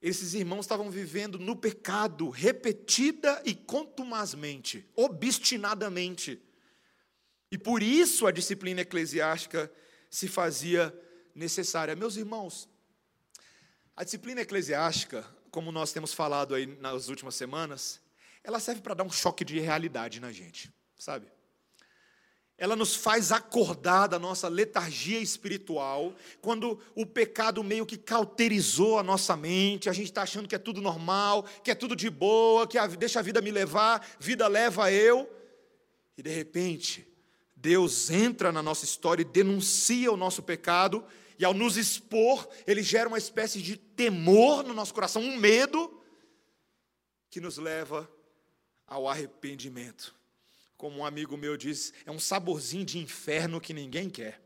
[0.00, 6.40] Esses irmãos estavam vivendo no pecado, repetida e contumazmente, obstinadamente.
[7.50, 9.70] E por isso a disciplina eclesiástica
[10.08, 10.94] se fazia
[11.34, 11.94] necessária.
[11.94, 12.68] Meus irmãos,
[13.94, 18.00] a disciplina eclesiástica como nós temos falado aí nas últimas semanas,
[18.42, 21.26] ela serve para dar um choque de realidade na gente, sabe?
[22.60, 29.02] Ela nos faz acordar da nossa letargia espiritual, quando o pecado meio que cauterizou a
[29.02, 32.66] nossa mente, a gente está achando que é tudo normal, que é tudo de boa,
[32.66, 35.26] que a, deixa a vida me levar, vida leva eu,
[36.18, 37.08] e de repente,
[37.56, 41.02] Deus entra na nossa história e denuncia o nosso pecado,
[41.38, 45.98] e ao nos expor, ele gera uma espécie de temor no nosso coração, um medo
[47.30, 48.06] que nos leva
[48.86, 50.19] ao arrependimento.
[50.80, 54.40] Como um amigo meu diz, é um saborzinho de inferno que ninguém quer.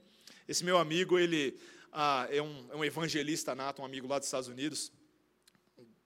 [0.49, 1.57] Esse meu amigo, ele
[1.93, 4.91] ah, é, um, é um evangelista nato, um amigo lá dos Estados Unidos,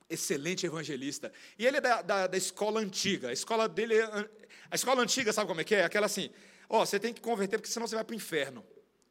[0.06, 1.32] excelente evangelista.
[1.58, 3.30] E ele é da, da, da, escola antiga.
[3.30, 4.30] A escola dele é,
[4.70, 5.82] A escola antiga, sabe como é que é?
[5.82, 6.28] Aquela assim,
[6.68, 8.62] ó, oh, você tem que converter porque senão você vai para o inferno.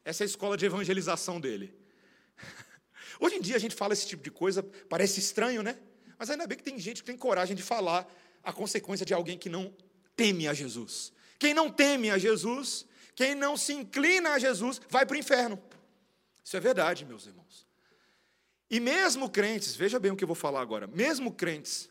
[0.04, 1.76] Essa é a escola de evangelização dele.
[3.18, 5.80] Hoje em dia a gente fala esse tipo de coisa, parece estranho, né?
[6.16, 8.08] Mas ainda bem que tem gente que tem coragem de falar
[8.40, 9.74] a consequência de alguém que não
[10.18, 11.12] teme a Jesus.
[11.38, 15.62] Quem não teme a Jesus, quem não se inclina a Jesus, vai para o inferno.
[16.44, 17.64] Isso é verdade, meus irmãos.
[18.68, 21.88] E mesmo crentes, veja bem o que eu vou falar agora, mesmo crentes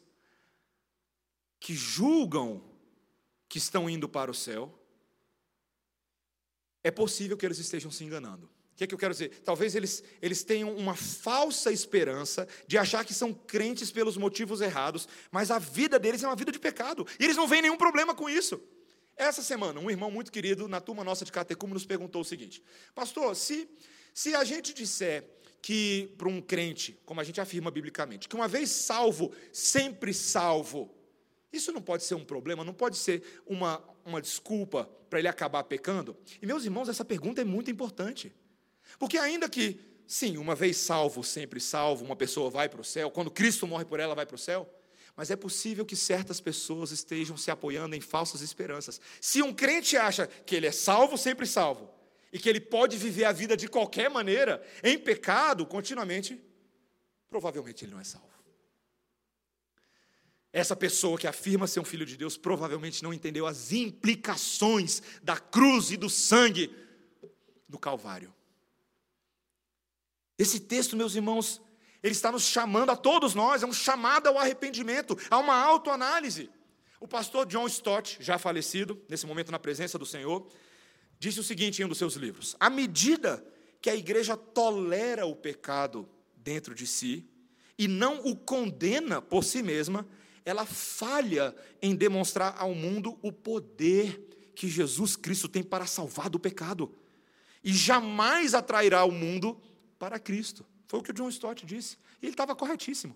[1.60, 2.62] que julgam
[3.48, 4.78] que estão indo para o céu,
[6.84, 8.50] é possível que eles estejam se enganando.
[8.78, 9.42] O que é que eu quero dizer?
[9.44, 15.08] Talvez eles, eles tenham uma falsa esperança de achar que são crentes pelos motivos errados,
[15.32, 17.04] mas a vida deles é uma vida de pecado.
[17.20, 18.62] E eles não veem nenhum problema com isso.
[19.16, 22.62] Essa semana, um irmão muito querido na turma nossa de catecumo nos perguntou o seguinte:
[22.94, 23.68] Pastor, se,
[24.14, 25.28] se a gente disser
[25.60, 30.96] que para um crente, como a gente afirma biblicamente, que uma vez salvo, sempre salvo,
[31.52, 35.64] isso não pode ser um problema, não pode ser uma, uma desculpa para ele acabar
[35.64, 36.16] pecando?
[36.40, 38.32] E, meus irmãos, essa pergunta é muito importante.
[38.98, 43.12] Porque, ainda que, sim, uma vez salvo, sempre salvo, uma pessoa vai para o céu,
[43.12, 44.68] quando Cristo morre por ela, vai para o céu,
[45.16, 49.02] mas é possível que certas pessoas estejam se apoiando em falsas esperanças.
[49.20, 51.90] Se um crente acha que ele é salvo, sempre salvo,
[52.32, 56.40] e que ele pode viver a vida de qualquer maneira, em pecado, continuamente,
[57.30, 58.28] provavelmente ele não é salvo.
[60.54, 65.38] Essa pessoa que afirma ser um filho de Deus provavelmente não entendeu as implicações da
[65.38, 66.74] cruz e do sangue
[67.68, 68.34] do Calvário.
[70.38, 71.62] Esse texto, meus irmãos,
[72.04, 76.50] ele está nos chamando a todos nós, é um chamado ao arrependimento, a uma autoanálise.
[77.00, 80.48] O pastor John Stott, já falecido, nesse momento na presença do Senhor,
[81.20, 83.46] disse o seguinte em um dos seus livros: à medida
[83.82, 87.28] que a igreja tolera o pecado dentro de si
[87.78, 90.08] e não o condena por si mesma,
[90.44, 96.40] ela falha em demonstrar ao mundo o poder que Jesus Cristo tem para salvar do
[96.40, 96.96] pecado.
[97.64, 99.62] E jamais atrairá o mundo
[99.98, 100.66] para Cristo.
[100.88, 101.98] Foi o que o John Stott disse.
[102.22, 103.16] E ele estava corretíssimo.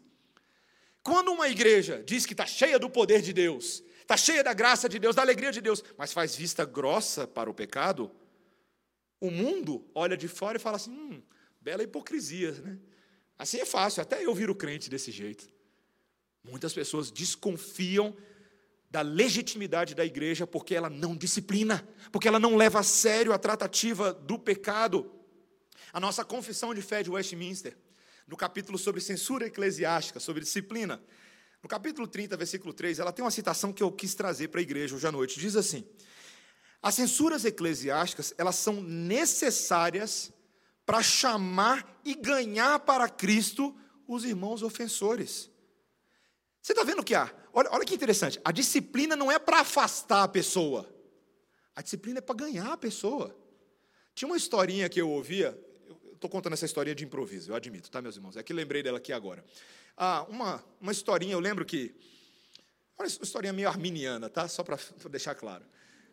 [1.04, 4.88] Quando uma igreja diz que está cheia do poder de Deus, está cheia da graça
[4.88, 8.12] de Deus, da alegria de Deus, mas faz vista grossa para o pecado,
[9.20, 11.22] o mundo olha de fora e fala assim: hum,
[11.60, 12.78] bela hipocrisia, né?
[13.38, 15.50] Assim é fácil, até eu viro crente desse jeito.
[16.44, 18.16] Muitas pessoas desconfiam
[18.90, 23.40] da legitimidade da igreja porque ela não disciplina, porque ela não leva a sério a
[23.40, 25.12] tratativa do pecado.
[25.94, 27.78] A nossa confissão de fé de Westminster,
[28.28, 31.02] no capítulo sobre censura eclesiástica, sobre disciplina,
[31.62, 34.64] no capítulo 30, versículo 3, ela tem uma citação que eu quis trazer para a
[34.64, 35.40] igreja hoje à noite.
[35.40, 35.88] Diz assim:
[36.82, 40.32] As censuras eclesiásticas, elas são necessárias
[40.86, 43.76] para chamar e ganhar para Cristo
[44.08, 45.50] os irmãos ofensores.
[46.62, 47.34] Você está vendo o que há?
[47.54, 48.40] Olha, olha que interessante.
[48.44, 50.92] A disciplina não é para afastar a pessoa.
[51.76, 53.36] A disciplina é para ganhar a pessoa.
[54.16, 55.58] Tinha uma historinha que eu ouvia.
[56.22, 58.38] Estou contando essa historinha de improviso, eu admito, tá, meus irmãos?
[58.38, 59.44] É que lembrei dela aqui agora.
[59.98, 61.96] Ah, uma, uma historinha, eu lembro que.
[62.96, 64.48] Uma historinha meio arminiana, tá?
[64.48, 64.78] Só para
[65.10, 65.66] deixar claro.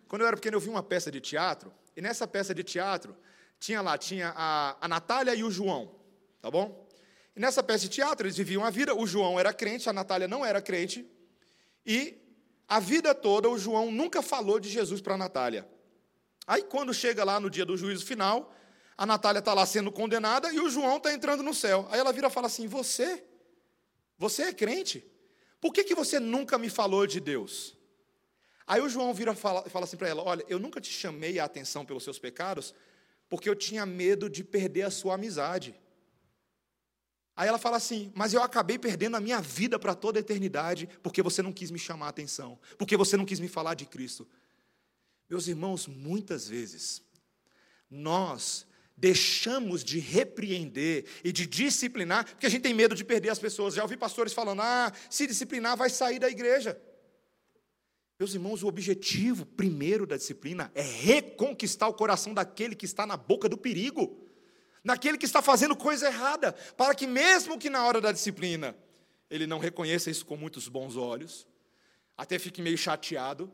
[0.09, 3.15] Quando eu era pequeno, eu vi uma peça de teatro, e nessa peça de teatro,
[3.61, 5.95] tinha lá, tinha a, a Natália e o João,
[6.41, 6.89] tá bom?
[7.37, 10.27] E nessa peça de teatro, eles viviam a vida, o João era crente, a Natália
[10.27, 11.07] não era crente,
[11.85, 12.17] e
[12.67, 15.69] a vida toda o João nunca falou de Jesus para a Natália.
[16.47, 18.55] Aí quando chega lá no dia do juízo final,
[18.99, 21.87] a Natália está lá sendo condenada e o João está entrando no céu.
[21.89, 23.25] Aí ela vira e fala assim: Você?
[24.19, 25.09] Você é crente?
[25.61, 27.77] Por que, que você nunca me falou de Deus?
[28.67, 31.39] Aí o João vira e fala, fala assim para ela: Olha, eu nunca te chamei
[31.39, 32.75] a atenção pelos seus pecados,
[33.29, 35.77] porque eu tinha medo de perder a sua amizade.
[37.37, 40.89] Aí ela fala assim: Mas eu acabei perdendo a minha vida para toda a eternidade,
[41.05, 43.87] porque você não quis me chamar a atenção, porque você não quis me falar de
[43.87, 44.27] Cristo.
[45.31, 47.01] Meus irmãos, muitas vezes,
[47.89, 48.67] nós
[48.99, 53.75] deixamos de repreender e de disciplinar, porque a gente tem medo de perder as pessoas.
[53.75, 56.81] Já ouvi pastores falando: ah, se disciplinar, vai sair da igreja.
[58.19, 63.17] Meus irmãos, o objetivo primeiro da disciplina é reconquistar o coração daquele que está na
[63.17, 64.27] boca do perigo,
[64.83, 68.77] naquele que está fazendo coisa errada, para que, mesmo que na hora da disciplina
[69.31, 71.47] ele não reconheça isso com muitos bons olhos,
[72.17, 73.53] até fique meio chateado,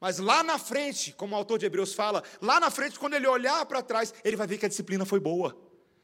[0.00, 3.26] mas lá na frente, como o autor de Hebreus fala, lá na frente, quando ele
[3.26, 5.56] olhar para trás, ele vai ver que a disciplina foi boa.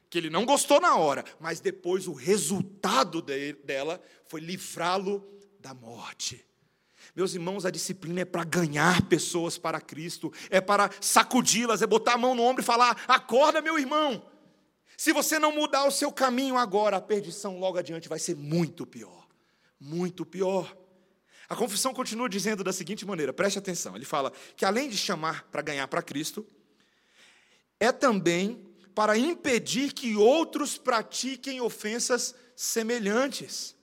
[0.09, 5.27] Que ele não gostou na hora, mas depois o resultado dela foi livrá-lo
[5.59, 6.45] da morte.
[7.15, 12.13] Meus irmãos, a disciplina é para ganhar pessoas para Cristo, é para sacudi-las, é botar
[12.13, 14.25] a mão no ombro e falar: acorda, meu irmão.
[14.97, 18.85] Se você não mudar o seu caminho agora, a perdição logo adiante vai ser muito
[18.85, 19.27] pior.
[19.79, 20.75] Muito pior.
[21.53, 25.43] A confissão continua dizendo da seguinte maneira, preste atenção: ele fala que além de chamar
[25.51, 26.43] para ganhar para Cristo,
[27.79, 33.75] é também para impedir que outros pratiquem ofensas semelhantes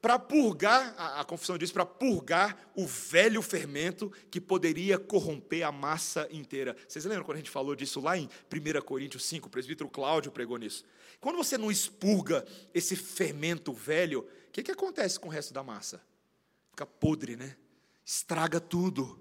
[0.00, 5.72] para purgar, a, a confissão diz, para purgar o velho fermento que poderia corromper a
[5.72, 6.76] massa inteira.
[6.86, 9.48] Vocês lembram quando a gente falou disso lá em 1 Coríntios 5?
[9.48, 10.84] O presbítero Cláudio pregou nisso.
[11.20, 15.64] Quando você não expurga esse fermento velho, o que, que acontece com o resto da
[15.64, 16.00] massa?
[16.76, 17.56] Fica podre, né?
[18.04, 19.18] Estraga tudo.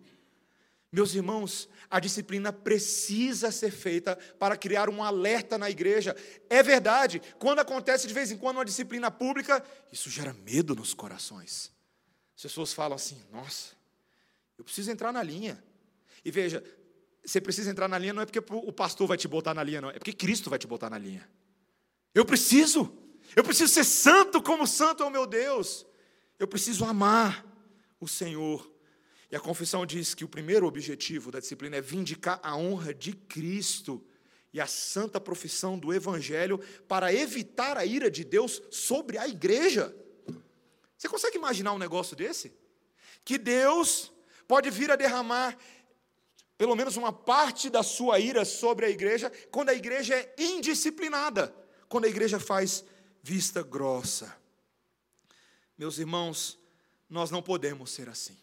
[0.92, 6.14] Meus irmãos, a disciplina precisa ser feita para criar um alerta na igreja.
[6.50, 10.94] É verdade, quando acontece de vez em quando uma disciplina pública, isso gera medo nos
[10.94, 11.72] corações.
[12.36, 13.72] As pessoas falam assim: nossa,
[14.58, 15.64] eu preciso entrar na linha.
[16.26, 16.62] E veja,
[17.26, 19.80] você precisa entrar na linha não é porque o pastor vai te botar na linha,
[19.80, 21.26] não, é porque Cristo vai te botar na linha.
[22.14, 22.94] Eu preciso,
[23.34, 25.86] eu preciso ser santo como santo é o meu Deus.
[26.38, 27.45] Eu preciso amar
[28.06, 28.72] o Senhor
[29.30, 33.14] e a confissão diz que o primeiro objetivo da disciplina é vindicar a honra de
[33.14, 34.02] Cristo
[34.54, 39.94] e a santa profissão do Evangelho para evitar a ira de Deus sobre a igreja.
[40.98, 42.56] Você consegue imaginar um negócio desse?
[43.26, 44.14] Que Deus
[44.48, 45.58] pode vir a derramar
[46.58, 51.54] pelo menos uma parte da sua ira sobre a igreja quando a igreja é indisciplinada,
[51.90, 52.86] quando a igreja faz
[53.22, 54.34] vista grossa.
[55.78, 56.58] Meus irmãos,
[57.10, 58.38] nós não podemos ser assim.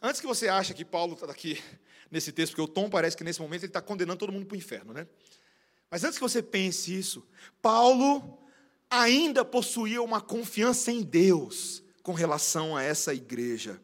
[0.00, 1.62] Antes que você ache que Paulo está aqui
[2.10, 4.54] nesse texto, porque o tom parece que nesse momento ele está condenando todo mundo para
[4.54, 5.06] o inferno, né?
[5.90, 7.26] Mas antes que você pense isso,
[7.62, 8.38] Paulo
[8.90, 13.80] ainda possuía uma confiança em Deus com relação a essa igreja.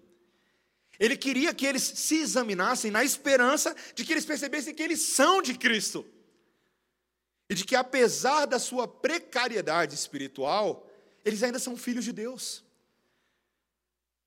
[0.98, 5.40] Ele queria que eles se examinassem na esperança de que eles percebessem que eles são
[5.40, 6.04] de Cristo.
[7.48, 10.86] E de que, apesar da sua precariedade espiritual,
[11.24, 12.62] eles ainda são filhos de Deus.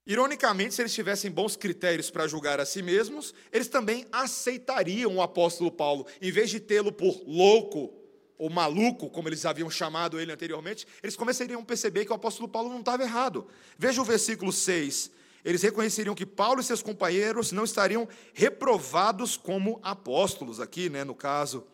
[0.06, 5.22] Ironicamente, se eles tivessem bons critérios para julgar a si mesmos, eles também aceitariam o
[5.22, 7.92] apóstolo Paulo, em vez de tê-lo por louco
[8.36, 12.48] ou maluco, como eles haviam chamado ele anteriormente, eles começariam a perceber que o apóstolo
[12.48, 13.46] Paulo não estava errado.
[13.78, 15.10] Veja o versículo 6.
[15.42, 21.14] Eles reconheceriam que Paulo e seus companheiros não estariam reprovados como apóstolos, aqui, né, no
[21.14, 21.66] caso.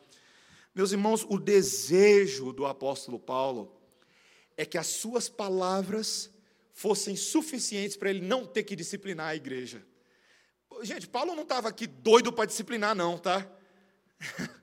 [0.72, 3.72] Meus irmãos, o desejo do apóstolo Paulo
[4.56, 6.30] é que as suas palavras
[6.80, 9.86] fossem suficientes para ele não ter que disciplinar a igreja.
[10.80, 13.46] Gente, Paulo não estava aqui doido para disciplinar, não, tá?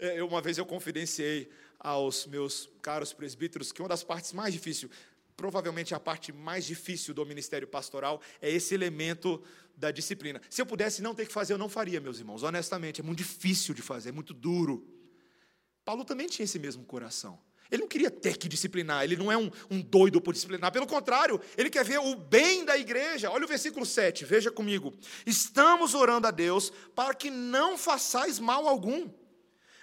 [0.00, 4.88] É, uma vez eu confidenciei aos meus caros presbíteros que uma das partes mais difíceis,
[5.36, 9.42] provavelmente a parte mais difícil do ministério pastoral, é esse elemento
[9.76, 10.40] da disciplina.
[10.48, 13.18] Se eu pudesse não ter que fazer, eu não faria, meus irmãos, honestamente, é muito
[13.18, 14.86] difícil de fazer, é muito duro.
[15.84, 17.36] Paulo também tinha esse mesmo coração.
[17.70, 20.86] Ele não queria ter que disciplinar, ele não é um, um, doido por disciplinar, pelo
[20.86, 23.30] contrário, ele quer ver o bem da igreja.
[23.30, 24.94] Olha o versículo 7, veja comigo.
[25.26, 29.10] Estamos orando a Deus para que não façais mal algum,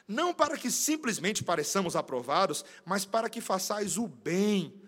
[0.08, 4.82] não para que simplesmente pareçamos aprovados, mas para que façais o bem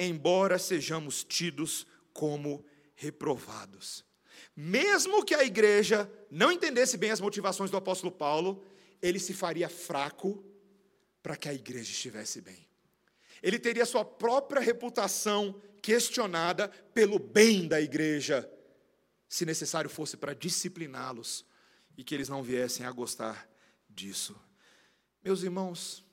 [0.00, 4.02] embora sejamos tidos como reprovados.
[4.56, 8.64] Mesmo que a igreja não entendesse bem as motivações do apóstolo Paulo,
[9.02, 10.42] ele se faria fraco
[11.22, 12.66] para que a igreja estivesse bem.
[13.42, 18.48] Ele teria sua própria reputação questionada pelo bem da igreja,
[19.28, 21.44] se necessário fosse para discipliná-los
[21.96, 23.48] e que eles não viessem a gostar
[23.88, 24.36] disso.
[25.22, 26.04] Meus irmãos,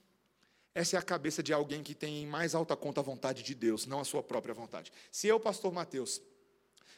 [0.73, 3.55] essa é a cabeça de alguém que tem em mais alta conta a vontade de
[3.55, 4.91] Deus, não a sua própria vontade.
[5.11, 6.21] Se eu, pastor Mateus,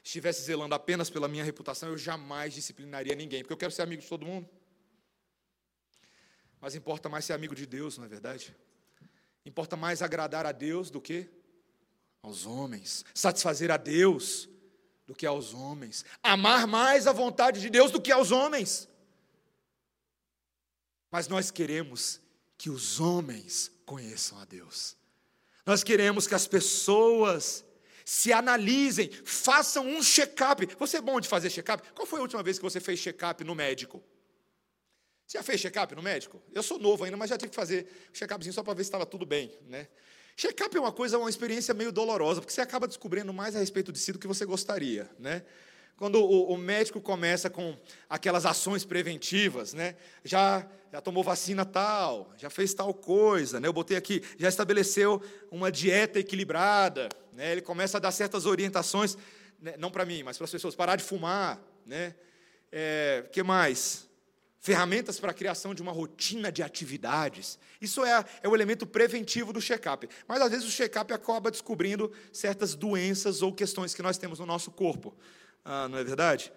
[0.03, 4.01] estivesse zelando apenas pela minha reputação, eu jamais disciplinaria ninguém, porque eu quero ser amigo
[4.01, 4.49] de todo mundo.
[6.61, 8.55] Mas importa mais ser amigo de Deus, não é verdade?
[9.45, 11.29] Importa mais agradar a Deus do que
[12.21, 14.49] aos homens, satisfazer a Deus
[15.07, 18.87] do que aos homens, amar mais a vontade de Deus do que aos homens.
[21.09, 22.21] Mas nós queremos
[22.57, 24.95] que os homens conheçam a Deus.
[25.65, 27.65] Nós queremos que as pessoas
[28.05, 30.67] se analisem, façam um check-up.
[30.77, 31.91] Você é bom de fazer check-up?
[31.93, 34.03] Qual foi a última vez que você fez check-up no médico?
[35.29, 36.41] Você já fez check-up no médico?
[36.51, 39.05] Eu sou novo ainda, mas já tive que fazer check-upzinho só para ver se estava
[39.05, 39.87] tudo bem, né?
[40.35, 43.91] Check-up é uma coisa, uma experiência meio dolorosa, porque você acaba descobrindo mais a respeito
[43.91, 45.43] de si do que você gostaria, né?
[45.97, 47.77] Quando o, o, médico começa com
[48.09, 49.97] aquelas ações preventivas, né?
[50.23, 53.67] Já, já tomou vacina tal, já fez tal coisa, né?
[53.67, 55.21] Eu botei aqui, já estabeleceu
[55.51, 57.51] uma dieta equilibrada, né?
[57.51, 59.15] Ele começa a dar certas orientações,
[59.61, 59.75] né?
[59.77, 62.15] não para mim, mas para as pessoas, parar de fumar, né?
[62.71, 64.08] É, que mais?
[64.59, 67.57] Ferramentas para a criação de uma rotina de atividades.
[67.79, 70.07] Isso é, é o elemento preventivo do check-up.
[70.27, 74.45] Mas às vezes o check-up acaba descobrindo certas doenças ou questões que nós temos no
[74.45, 75.15] nosso corpo.
[75.63, 76.51] Ah, não é verdade?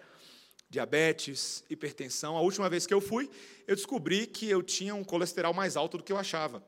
[0.68, 2.36] Diabetes, hipertensão.
[2.36, 3.30] A última vez que eu fui,
[3.66, 6.64] eu descobri que eu tinha um colesterol mais alto do que eu achava.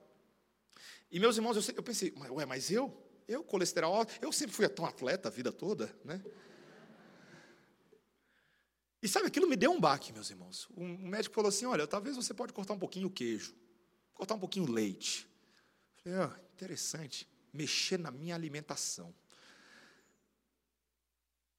[1.10, 2.92] E meus irmãos, eu, eu pensei, ué, mas eu?
[3.26, 4.12] Eu, colesterol alto?
[4.20, 6.22] Eu sempre fui tão atleta a vida toda, né?
[9.04, 10.66] E sabe, aquilo me deu um baque, meus irmãos.
[10.74, 13.54] Um médico falou assim: olha, talvez você pode cortar um pouquinho o queijo,
[14.14, 15.28] cortar um pouquinho o leite.
[15.98, 19.14] Eu falei, ah, interessante, mexer na minha alimentação.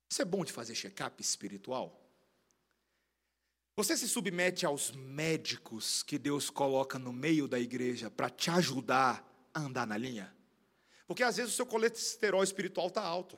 [0.10, 2.02] Isso é bom de fazer check-up espiritual?
[3.76, 9.24] Você se submete aos médicos que Deus coloca no meio da igreja para te ajudar
[9.54, 10.36] a andar na linha?
[11.06, 13.38] Porque às vezes o seu colesterol espiritual está alto.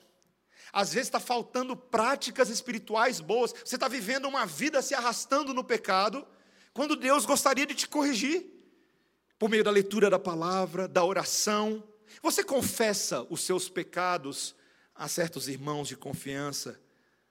[0.72, 3.54] Às vezes está faltando práticas espirituais boas.
[3.64, 6.28] Você está vivendo uma vida se arrastando no pecado,
[6.74, 8.46] quando Deus gostaria de te corrigir,
[9.40, 11.84] por meio da leitura da palavra, da oração.
[12.22, 14.56] Você confessa os seus pecados
[14.94, 16.80] a certos irmãos de confiança,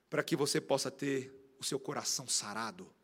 [0.08, 2.95] para que você possa ter o seu coração sarado.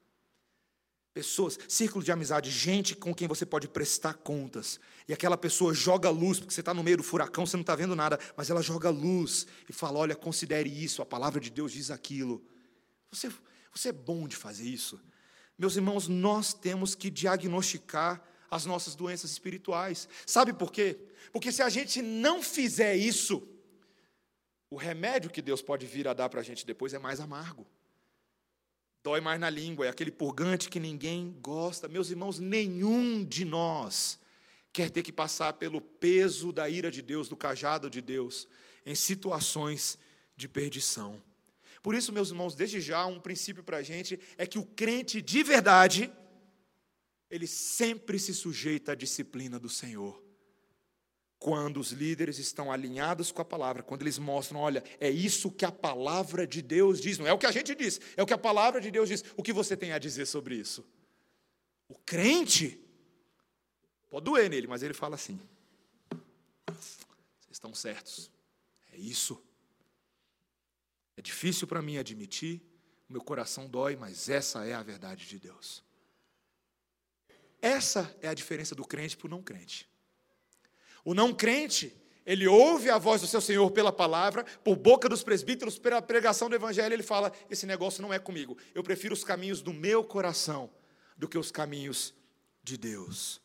[1.14, 4.80] Pessoas, círculo de amizade, gente com quem você pode prestar contas.
[5.06, 7.76] E aquela pessoa joga luz, porque você está no meio do furacão, você não está
[7.76, 11.72] vendo nada, mas ela joga luz e fala: olha, considere isso, a palavra de Deus
[11.72, 12.42] diz aquilo.
[13.10, 13.30] Você,
[13.74, 14.98] você é bom de fazer isso.
[15.58, 20.08] Meus irmãos, nós temos que diagnosticar as nossas doenças espirituais.
[20.26, 20.98] Sabe por quê?
[21.30, 23.46] Porque se a gente não fizer isso,
[24.70, 27.66] o remédio que Deus pode vir a dar para a gente depois é mais amargo
[29.02, 31.88] dói mais na língua, é aquele purgante que ninguém gosta.
[31.88, 34.18] Meus irmãos, nenhum de nós
[34.72, 38.48] quer ter que passar pelo peso da ira de Deus, do cajado de Deus,
[38.86, 39.98] em situações
[40.36, 41.22] de perdição.
[41.82, 45.20] Por isso, meus irmãos, desde já, um princípio para a gente é que o crente
[45.20, 46.10] de verdade,
[47.28, 50.22] ele sempre se sujeita à disciplina do Senhor
[51.42, 55.64] quando os líderes estão alinhados com a palavra, quando eles mostram, olha, é isso que
[55.64, 58.32] a palavra de Deus diz, não é o que a gente diz, é o que
[58.32, 59.24] a palavra de Deus diz.
[59.36, 60.86] O que você tem a dizer sobre isso?
[61.88, 62.80] O crente,
[64.08, 65.36] pode doer nele, mas ele fala assim:
[67.40, 68.30] vocês estão certos,
[68.92, 69.42] é isso.
[71.16, 72.62] É difícil para mim admitir,
[73.08, 75.82] meu coração dói, mas essa é a verdade de Deus.
[77.60, 79.91] Essa é a diferença do crente para o não crente.
[81.04, 81.94] O não crente,
[82.24, 86.48] ele ouve a voz do seu Senhor pela palavra, por boca dos presbíteros, pela pregação
[86.48, 88.56] do Evangelho, ele fala: esse negócio não é comigo.
[88.74, 90.70] Eu prefiro os caminhos do meu coração
[91.16, 92.14] do que os caminhos
[92.62, 93.40] de Deus.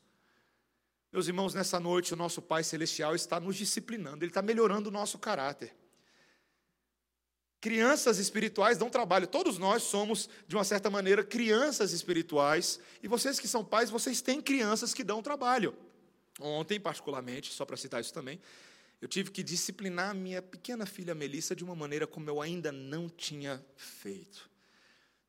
[1.12, 4.92] Meus irmãos, nessa noite o nosso Pai Celestial está nos disciplinando, Ele está melhorando o
[4.92, 5.76] nosso caráter.
[7.60, 13.40] Crianças espirituais dão trabalho, todos nós somos, de uma certa maneira, crianças espirituais, e vocês
[13.40, 15.76] que são pais, vocês têm crianças que dão trabalho.
[16.40, 18.40] Ontem, particularmente, só para citar isso também,
[19.02, 23.10] eu tive que disciplinar minha pequena filha Melissa de uma maneira como eu ainda não
[23.10, 24.50] tinha feito.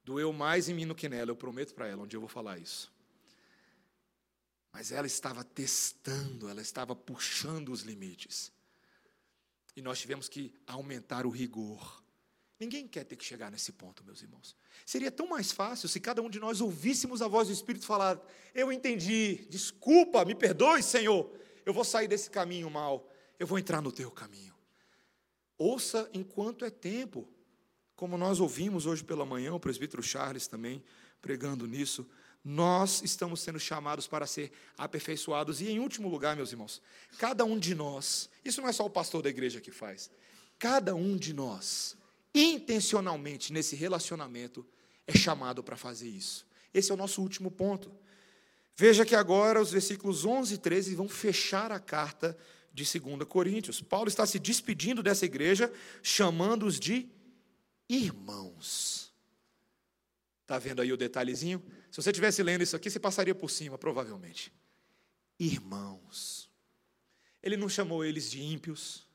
[0.05, 2.59] Doeu mais em mim do que nela, eu prometo para ela, onde eu vou falar
[2.59, 2.91] isso.
[4.73, 8.53] Mas ela estava testando, ela estava puxando os limites.
[9.77, 12.03] e nós tivemos que aumentar o rigor.
[12.59, 14.57] Ninguém quer ter que chegar nesse ponto, meus irmãos.
[14.85, 18.21] Seria tão mais fácil se cada um de nós ouvíssemos a voz do Espírito falar:
[18.55, 21.31] Eu entendi, desculpa, me perdoe, Senhor,
[21.65, 24.55] eu vou sair desse caminho mal, eu vou entrar no teu caminho.
[25.57, 27.29] Ouça enquanto é tempo,
[27.95, 30.83] como nós ouvimos hoje pela manhã, o presbítero Charles também
[31.21, 32.09] pregando nisso.
[32.45, 35.61] Nós estamos sendo chamados para ser aperfeiçoados.
[35.61, 36.81] E em último lugar, meus irmãos,
[37.19, 40.11] cada um de nós, isso não é só o pastor da igreja que faz,
[40.59, 41.98] cada um de nós,
[42.35, 44.67] intencionalmente nesse relacionamento,
[45.07, 46.47] é chamado para fazer isso.
[46.73, 47.91] Esse é o nosso último ponto.
[48.77, 52.39] Veja que agora os versículos 11 e 13 vão fechar a carta
[52.73, 53.81] de 2 Coríntios.
[53.81, 55.73] Paulo está se despedindo dessa igreja,
[56.03, 57.09] chamando-os de
[57.89, 59.13] irmãos.
[60.43, 61.61] Está vendo aí o detalhezinho?
[61.91, 64.53] Se você estivesse lendo isso aqui, você passaria por cima, provavelmente.
[65.41, 66.49] Irmãos.
[67.43, 69.08] Ele não chamou eles de ímpios,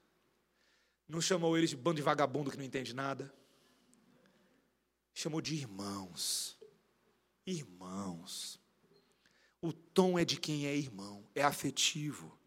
[1.14, 3.32] não chamou eles de bando de vagabundo que não entende nada.
[5.14, 6.58] Chamou de irmãos.
[7.46, 8.60] Irmãos.
[9.62, 12.38] O tom é de quem é irmão, é afetivo.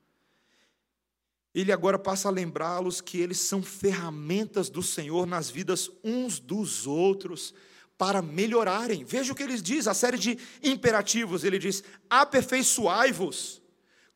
[1.54, 6.86] Ele agora passa a lembrá-los que eles são ferramentas do Senhor nas vidas uns dos
[6.86, 7.54] outros
[7.96, 9.04] para melhorarem.
[9.04, 11.44] Veja o que ele diz, a série de imperativos.
[11.44, 13.62] Ele diz: aperfeiçoai-vos,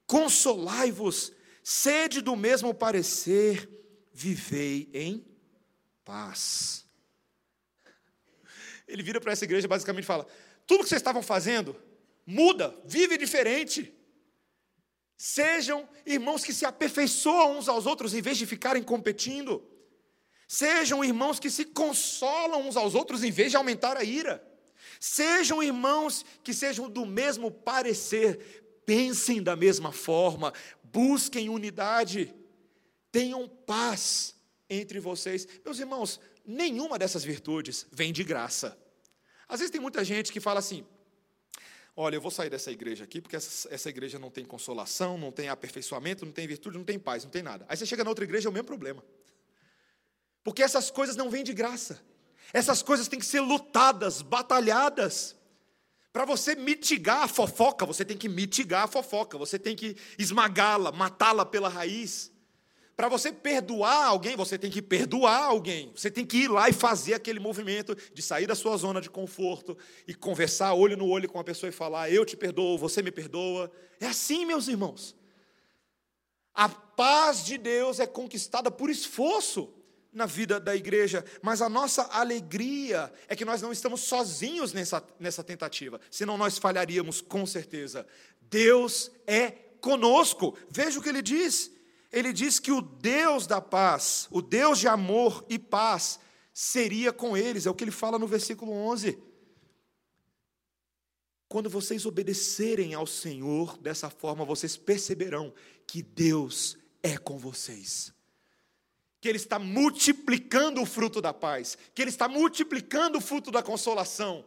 [0.06, 1.32] consolai-vos,
[1.62, 3.79] sede do mesmo parecer,
[4.20, 5.24] vivei em
[6.04, 6.84] paz.
[8.86, 10.26] Ele vira para essa igreja e basicamente fala:
[10.66, 11.74] tudo que vocês estavam fazendo,
[12.26, 13.94] muda, vive diferente.
[15.16, 19.66] Sejam irmãos que se aperfeiçoam uns aos outros em vez de ficarem competindo.
[20.46, 24.46] Sejam irmãos que se consolam uns aos outros em vez de aumentar a ira.
[24.98, 30.52] Sejam irmãos que sejam do mesmo parecer, pensem da mesma forma,
[30.82, 32.34] busquem unidade,
[33.10, 34.34] tenham paz
[34.68, 35.46] entre vocês.
[35.64, 38.78] Meus irmãos, nenhuma dessas virtudes vem de graça.
[39.48, 40.86] Às vezes tem muita gente que fala assim:
[41.96, 45.32] olha, eu vou sair dessa igreja aqui, porque essa, essa, igreja não tem consolação, não
[45.32, 47.66] tem aperfeiçoamento, não tem virtude, não tem paz, não tem nada.
[47.68, 49.04] Aí você chega na outra igreja, é o mesmo problema.
[50.42, 52.00] Porque essas coisas não vêm de graça.
[52.52, 55.36] Essas coisas têm que ser lutadas, batalhadas.
[56.12, 60.90] Para você mitigar a fofoca, você tem que mitigar a fofoca, você tem que esmagá-la,
[60.90, 62.32] matá-la pela raiz.
[63.00, 65.90] Para você perdoar alguém, você tem que perdoar alguém.
[65.96, 69.08] Você tem que ir lá e fazer aquele movimento de sair da sua zona de
[69.08, 69.74] conforto
[70.06, 73.10] e conversar olho no olho com a pessoa e falar: Eu te perdoo, você me
[73.10, 73.72] perdoa.
[73.98, 75.16] É assim, meus irmãos.
[76.52, 79.72] A paz de Deus é conquistada por esforço
[80.12, 85.02] na vida da igreja, mas a nossa alegria é que nós não estamos sozinhos nessa,
[85.18, 88.06] nessa tentativa, senão nós falharíamos com certeza.
[88.42, 90.54] Deus é conosco.
[90.68, 91.79] Veja o que ele diz.
[92.12, 96.18] Ele diz que o Deus da paz, o Deus de amor e paz,
[96.52, 99.18] seria com eles, é o que ele fala no versículo 11.
[101.48, 105.52] Quando vocês obedecerem ao Senhor dessa forma, vocês perceberão
[105.86, 108.12] que Deus é com vocês
[109.20, 113.62] que Ele está multiplicando o fruto da paz, que Ele está multiplicando o fruto da
[113.62, 114.44] consolação.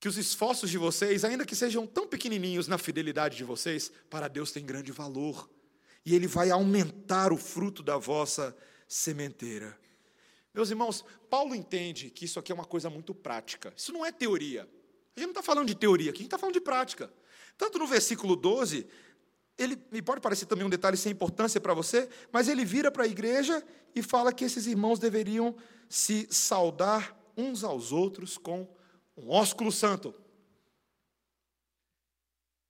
[0.00, 4.28] Que os esforços de vocês, ainda que sejam tão pequenininhos na fidelidade de vocês, para
[4.28, 5.50] Deus tem grande valor.
[6.06, 9.78] E Ele vai aumentar o fruto da vossa sementeira.
[10.54, 13.72] Meus irmãos, Paulo entende que isso aqui é uma coisa muito prática.
[13.76, 14.62] Isso não é teoria.
[15.16, 17.12] A gente não está falando de teoria aqui, a gente está falando de prática.
[17.56, 18.86] Tanto no versículo 12,
[19.58, 23.02] ele me pode parecer também um detalhe sem importância para você, mas ele vira para
[23.02, 23.62] a igreja
[23.94, 25.56] e fala que esses irmãos deveriam
[25.88, 28.68] se saudar uns aos outros com
[29.18, 30.14] um ósculo santo.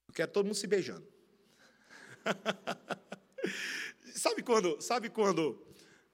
[0.09, 1.07] Eu quero todo mundo se beijando.
[4.15, 5.69] sabe quando, sabe quando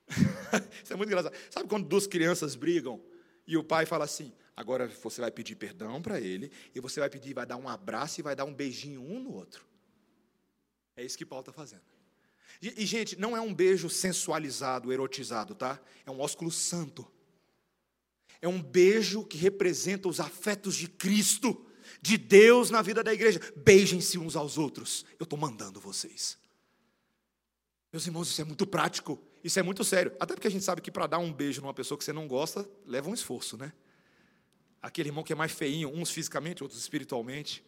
[0.82, 1.35] Isso é muito engraçado.
[1.51, 3.01] Sabe quando duas crianças brigam
[3.47, 7.11] e o pai fala assim: "Agora você vai pedir perdão para ele e você vai
[7.11, 9.64] pedir, vai dar um abraço e vai dar um beijinho um no outro".
[10.97, 11.82] É isso que Paulo está fazendo.
[12.62, 15.80] E, e, gente, não é um beijo sensualizado, erotizado, tá?
[16.07, 17.11] É um ósculo santo.
[18.45, 21.65] É um beijo que representa os afetos de Cristo,
[22.03, 23.41] de Deus na vida da igreja.
[23.57, 25.07] Beijem-se uns aos outros.
[25.19, 26.37] Eu estou mandando vocês.
[27.91, 30.15] Meus irmãos, isso é muito prático, isso é muito sério.
[30.21, 32.29] Até porque a gente sabe que para dar um beijo numa pessoa que você não
[32.29, 33.73] gosta, leva um esforço, né?
[34.83, 37.65] Aquele irmão que é mais feinho, uns fisicamente, outros espiritualmente.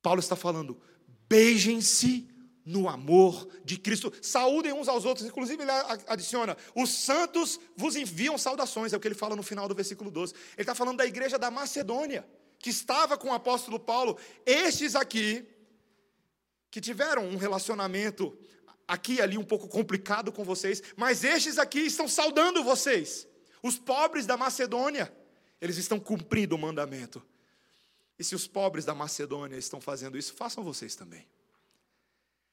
[0.00, 0.80] Paulo está falando:
[1.28, 2.26] beijem-se
[2.68, 5.26] no amor de Cristo, saúdem uns aos outros.
[5.26, 5.70] Inclusive, ele
[6.06, 10.10] adiciona: os santos vos enviam saudações, é o que ele fala no final do versículo
[10.10, 10.34] 12.
[10.34, 14.18] Ele está falando da igreja da Macedônia, que estava com o apóstolo Paulo.
[14.44, 15.46] Estes aqui
[16.70, 18.38] que tiveram um relacionamento
[18.86, 23.26] aqui e ali um pouco complicado com vocês, mas estes aqui estão saudando vocês.
[23.62, 25.10] Os pobres da Macedônia,
[25.58, 27.22] eles estão cumprindo o mandamento.
[28.18, 31.26] E se os pobres da Macedônia estão fazendo isso, façam vocês também.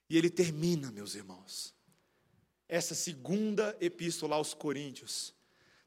[0.09, 1.73] E ele termina, meus irmãos,
[2.67, 5.33] essa segunda epístola aos Coríntios,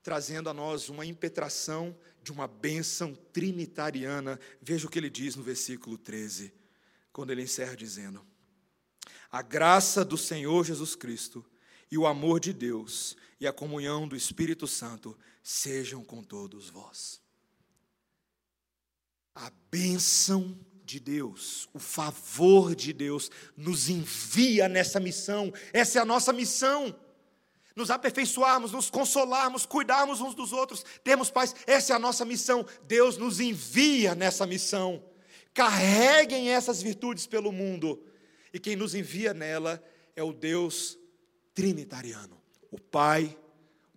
[0.02, 4.38] trazendo a nós uma impetração de uma bênção trinitariana.
[4.60, 6.52] Veja o que ele diz no versículo 13,
[7.12, 8.24] quando ele encerra dizendo:
[9.30, 11.44] A graça do Senhor Jesus Cristo
[11.90, 17.20] e o amor de Deus e a comunhão do Espírito Santo sejam com todos vós.
[19.34, 20.58] A bênção
[20.88, 26.98] de Deus, o favor de Deus nos envia nessa missão, essa é a nossa missão.
[27.76, 32.66] Nos aperfeiçoarmos, nos consolarmos, cuidarmos uns dos outros, termos paz, essa é a nossa missão.
[32.88, 35.04] Deus nos envia nessa missão.
[35.54, 38.02] Carreguem essas virtudes pelo mundo,
[38.52, 39.84] e quem nos envia nela
[40.16, 40.98] é o Deus
[41.54, 43.38] trinitariano, o Pai,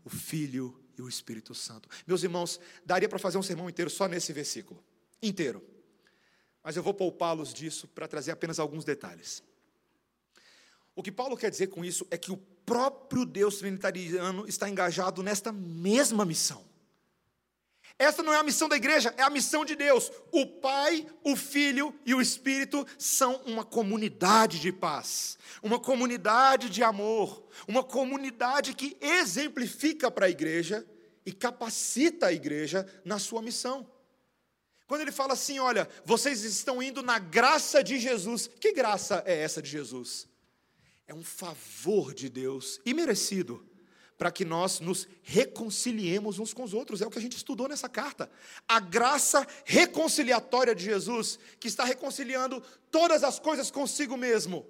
[0.04, 1.88] o Filho e o Espírito Santo.
[2.06, 4.84] Meus irmãos, daria para fazer um sermão inteiro só nesse versículo
[5.24, 5.71] inteiro.
[6.64, 9.44] Mas eu vou poupá-los disso para trazer apenas alguns detalhes.
[10.96, 15.24] O que Paulo quer dizer com isso é que o próprio Deus trinitariano está engajado
[15.24, 16.70] nesta mesma missão.
[17.98, 20.12] Esta não é a missão da igreja, é a missão de Deus.
[20.32, 26.84] O Pai, o Filho e o Espírito são uma comunidade de paz, uma comunidade de
[26.84, 30.86] amor, uma comunidade que exemplifica para a igreja
[31.26, 33.88] e capacita a igreja na sua missão.
[34.92, 38.50] Quando ele fala assim, olha, vocês estão indo na graça de Jesus.
[38.60, 40.28] Que graça é essa de Jesus?
[41.08, 43.66] É um favor de Deus imerecido
[44.18, 47.02] para que nós nos reconciliemos uns com os outros.
[47.02, 48.30] É o que a gente estudou nessa carta.
[48.68, 52.62] A graça reconciliatória de Jesus, que está reconciliando
[52.92, 54.68] todas as coisas consigo mesmo.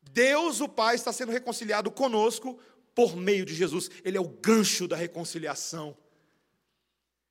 [0.00, 2.58] Deus, o Pai, está sendo reconciliado conosco
[2.94, 3.90] por meio de Jesus.
[4.02, 5.94] Ele é o gancho da reconciliação.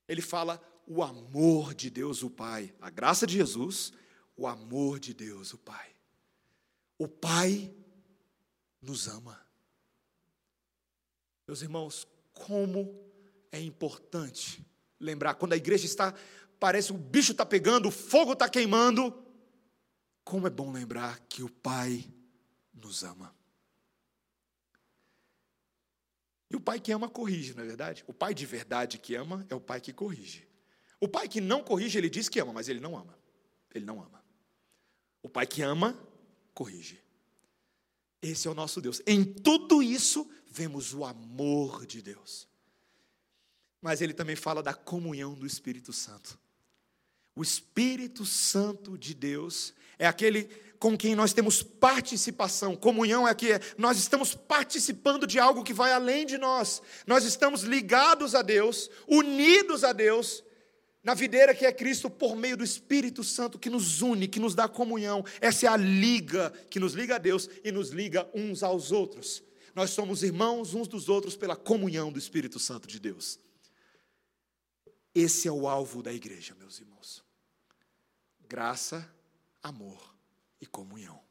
[0.07, 3.91] Ele fala: o amor de Deus o Pai, a graça de Jesus,
[4.35, 5.95] o amor de Deus o Pai.
[6.97, 7.73] O Pai
[8.81, 9.39] nos ama.
[11.47, 13.03] Meus irmãos, como
[13.51, 14.65] é importante
[14.99, 16.13] lembrar, quando a igreja está,
[16.59, 19.13] parece o bicho está pegando, o fogo está queimando,
[20.23, 22.05] como é bom lembrar que o Pai
[22.73, 23.33] nos ama.
[26.49, 28.03] E o pai que ama corrige, não é verdade?
[28.07, 30.47] O pai de verdade que ama é o pai que corrige.
[31.05, 33.15] O pai que não corrige, ele diz que ama, mas ele não ama.
[33.75, 34.23] Ele não ama.
[35.21, 35.95] O pai que ama,
[36.51, 36.99] corrige.
[38.23, 39.03] Esse é o nosso Deus.
[39.05, 42.47] Em tudo isso, vemos o amor de Deus.
[43.79, 46.39] Mas ele também fala da comunhão do Espírito Santo.
[47.35, 50.45] O Espírito Santo de Deus é aquele
[50.79, 52.75] com quem nós temos participação.
[52.75, 56.81] Comunhão é que nós estamos participando de algo que vai além de nós.
[57.05, 60.43] Nós estamos ligados a Deus, unidos a Deus,
[61.05, 64.55] na videira que é Cristo por meio do Espírito Santo que nos une, que nos
[64.55, 65.23] dá comunhão.
[65.39, 69.43] Essa é a liga que nos liga a Deus e nos liga uns aos outros.
[69.75, 73.39] Nós somos irmãos uns dos outros pela comunhão do Espírito Santo de Deus.
[75.13, 77.23] Esse é o alvo da igreja, meus irmãos.
[78.49, 79.07] Graça,
[79.61, 80.15] amor
[80.59, 81.21] e comunhão.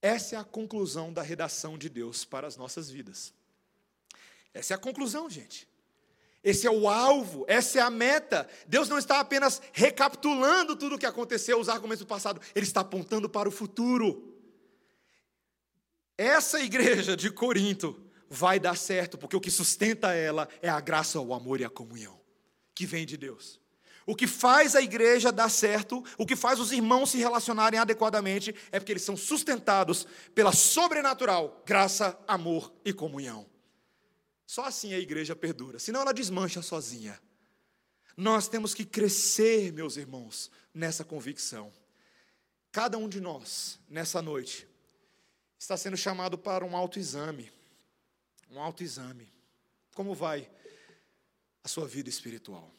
[0.00, 3.34] Essa é a conclusão da redação de Deus para as nossas vidas.
[4.54, 5.67] Essa é a conclusão, gente.
[6.48, 8.48] Esse é o alvo, essa é a meta.
[8.66, 12.80] Deus não está apenas recapitulando tudo o que aconteceu, os argumentos do passado, Ele está
[12.80, 14.34] apontando para o futuro.
[16.16, 21.20] Essa igreja de Corinto vai dar certo, porque o que sustenta ela é a graça,
[21.20, 22.18] o amor e a comunhão
[22.74, 23.60] que vem de Deus.
[24.06, 28.54] O que faz a igreja dar certo, o que faz os irmãos se relacionarem adequadamente,
[28.72, 33.57] é porque eles são sustentados pela sobrenatural graça, amor e comunhão.
[34.48, 37.20] Só assim a igreja perdura, senão ela desmancha sozinha.
[38.16, 41.70] Nós temos que crescer, meus irmãos, nessa convicção.
[42.72, 44.66] Cada um de nós, nessa noite,
[45.58, 47.52] está sendo chamado para um autoexame.
[48.50, 49.30] Um autoexame.
[49.94, 50.50] Como vai
[51.62, 52.74] a sua vida espiritual?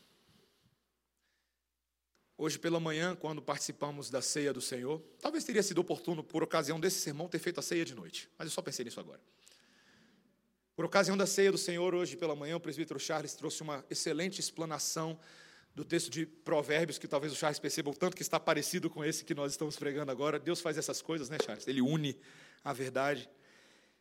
[2.36, 6.80] Hoje pela manhã, quando participamos da ceia do Senhor, talvez teria sido oportuno, por ocasião
[6.80, 9.22] desse sermão, ter feito a ceia de noite, mas eu só pensei nisso agora.
[10.80, 14.40] Por ocasião da ceia do Senhor, hoje pela manhã, o presbítero Charles trouxe uma excelente
[14.40, 15.20] explanação
[15.76, 19.04] do texto de Provérbios, que talvez o Charles perceba o tanto que está parecido com
[19.04, 20.40] esse que nós estamos pregando agora.
[20.40, 21.68] Deus faz essas coisas, né, Charles?
[21.68, 22.18] Ele une
[22.64, 23.30] a verdade.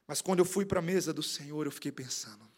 [0.07, 2.49] Mas quando eu fui para a mesa do Senhor, eu fiquei pensando,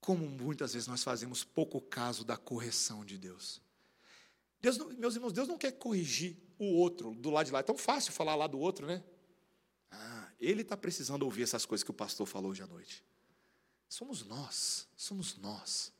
[0.00, 3.62] como muitas vezes nós fazemos pouco caso da correção de Deus.
[4.60, 7.60] Deus, meus irmãos, Deus não quer corrigir o outro do lado de lá.
[7.60, 9.00] É tão fácil falar lá do outro, né?
[10.40, 13.04] Ele está precisando ouvir essas coisas que o pastor falou hoje à noite.
[13.88, 15.92] Somos nós, somos nós.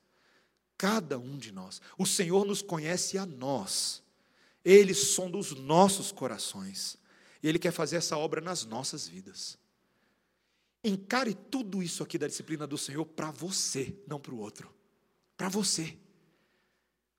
[0.79, 1.83] Cada um de nós.
[1.99, 4.03] O Senhor nos conhece a nós.
[4.65, 6.97] Ele sonda os nossos corações.
[7.43, 9.59] E Ele quer fazer essa obra nas nossas vidas.
[10.83, 14.73] Encare tudo isso aqui da disciplina do Senhor para você, não para o outro.
[15.37, 15.99] Para você.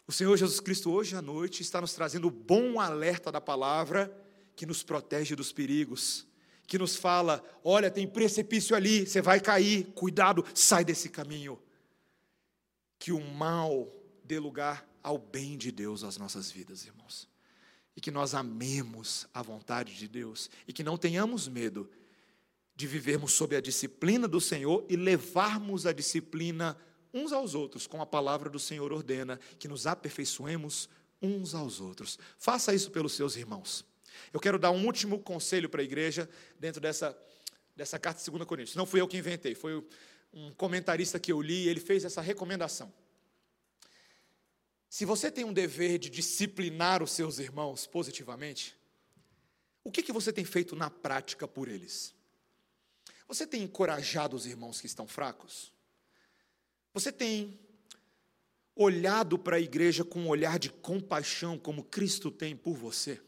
[0.07, 4.11] O Senhor Jesus Cristo, hoje à noite, está nos trazendo o bom alerta da palavra
[4.55, 6.25] que nos protege dos perigos,
[6.71, 11.61] que nos fala: olha, tem precipício ali, você vai cair, cuidado, sai desse caminho.
[12.97, 13.93] Que o mal
[14.23, 17.27] dê lugar ao bem de Deus às nossas vidas, irmãos.
[17.93, 21.91] E que nós amemos a vontade de Deus e que não tenhamos medo
[22.73, 26.77] de vivermos sob a disciplina do Senhor e levarmos a disciplina
[27.13, 30.87] uns aos outros, como a palavra do Senhor ordena, que nos aperfeiçoemos
[31.21, 32.17] uns aos outros.
[32.37, 33.90] Faça isso pelos seus irmãos.
[34.33, 37.17] Eu quero dar um último conselho para a igreja dentro dessa,
[37.75, 38.75] dessa carta de 2 Coríntios.
[38.75, 39.83] Não fui eu que inventei, foi
[40.33, 42.91] um comentarista que eu li, ele fez essa recomendação.
[44.89, 48.77] Se você tem um dever de disciplinar os seus irmãos positivamente,
[49.83, 52.13] o que, que você tem feito na prática por eles?
[53.27, 55.71] Você tem encorajado os irmãos que estão fracos?
[56.93, 57.57] Você tem
[58.75, 63.21] olhado para a igreja com um olhar de compaixão, como Cristo tem por você?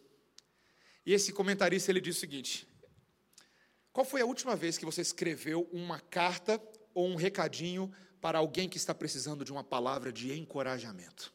[1.05, 2.67] E esse comentarista ele diz o seguinte:
[3.91, 6.61] Qual foi a última vez que você escreveu uma carta
[6.93, 7.91] ou um recadinho
[8.21, 11.33] para alguém que está precisando de uma palavra de encorajamento,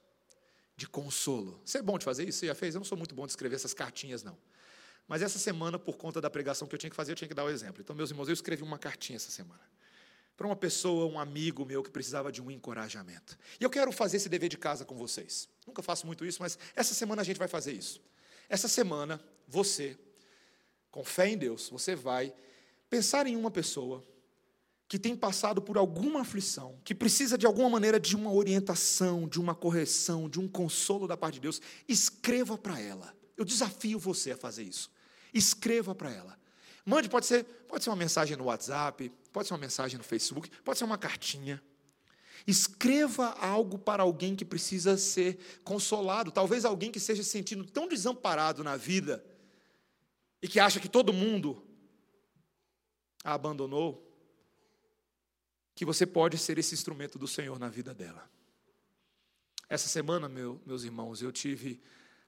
[0.77, 1.61] de consolo?
[1.65, 2.39] Você é bom de fazer isso?
[2.39, 2.75] Você já fez?
[2.75, 4.39] Eu não sou muito bom de escrever essas cartinhas, não.
[5.07, 7.35] Mas essa semana, por conta da pregação que eu tinha que fazer, eu tinha que
[7.35, 7.81] dar o exemplo.
[7.81, 9.63] Então, meus irmãos, eu escrevi uma cartinha essa semana
[10.39, 13.37] para uma pessoa, um amigo meu que precisava de um encorajamento.
[13.61, 15.49] E eu quero fazer esse dever de casa com vocês.
[15.67, 18.01] Nunca faço muito isso, mas essa semana a gente vai fazer isso.
[18.49, 19.99] Essa semana, você,
[20.91, 22.33] com fé em Deus, você vai
[22.91, 24.05] pensar em uma pessoa
[24.89, 29.39] que tem passado por alguma aflição, que precisa de alguma maneira de uma orientação, de
[29.39, 33.15] uma correção, de um consolo da parte de Deus, escreva para ela.
[33.37, 34.91] Eu desafio você a fazer isso.
[35.33, 36.39] Escreva para ela.
[36.87, 40.51] Mande, pode ser, pode ser uma mensagem no WhatsApp, pode ser uma mensagem no Facebook,
[40.65, 41.63] pode ser uma cartinha.
[42.47, 47.87] Escreva algo para alguém que precisa ser consolado, talvez alguém que esteja se sentindo tão
[47.87, 49.23] desamparado na vida
[50.43, 51.65] e que acha que todo mundo
[53.25, 54.05] a abandonou,
[55.75, 58.29] que você pode ser esse instrumento do Senhor na vida dela.
[59.69, 61.81] Essa semana, meu, meus irmãos, eu tive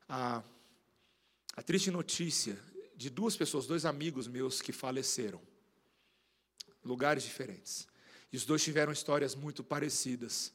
[0.09, 0.43] a,
[1.57, 2.59] a triste notícia
[2.95, 5.41] de duas pessoas, dois amigos meus que faleceram,
[6.85, 7.89] lugares diferentes.
[8.33, 10.53] E os dois tiveram histórias muito parecidas.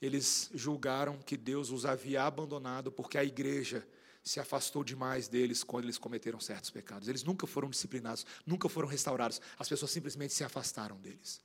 [0.00, 3.86] Eles julgaram que Deus os havia abandonado porque a igreja
[4.22, 7.08] se afastou demais deles quando eles cometeram certos pecados.
[7.08, 9.40] Eles nunca foram disciplinados, nunca foram restaurados.
[9.58, 11.40] As pessoas simplesmente se afastaram deles.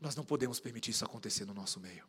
[0.00, 2.04] Nós não podemos permitir isso acontecer no nosso meio.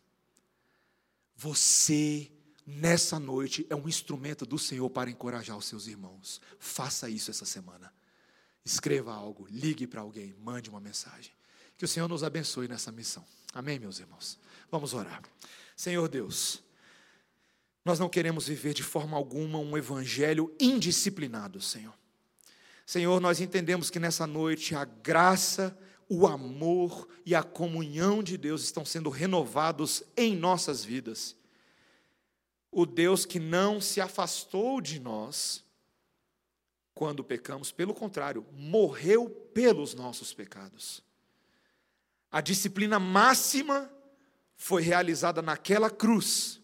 [1.36, 2.32] Você
[2.66, 6.40] nessa noite é um instrumento do Senhor para encorajar os seus irmãos.
[6.60, 7.92] Faça isso essa semana.
[8.64, 11.32] Escreva algo, ligue para alguém, mande uma mensagem.
[11.76, 13.26] Que o Senhor nos abençoe nessa missão.
[13.54, 14.38] Amém, meus irmãos?
[14.70, 15.24] Vamos orar.
[15.76, 16.62] Senhor Deus,
[17.90, 21.94] nós não queremos viver de forma alguma um evangelho indisciplinado, Senhor.
[22.86, 25.78] Senhor, nós entendemos que nessa noite a graça,
[26.08, 31.36] o amor e a comunhão de Deus estão sendo renovados em nossas vidas
[32.72, 35.64] o Deus que não se afastou de nós
[36.94, 41.02] quando pecamos, pelo contrário, morreu pelos nossos pecados.
[42.32, 43.92] A disciplina máxima
[44.56, 46.59] foi realizada naquela cruz,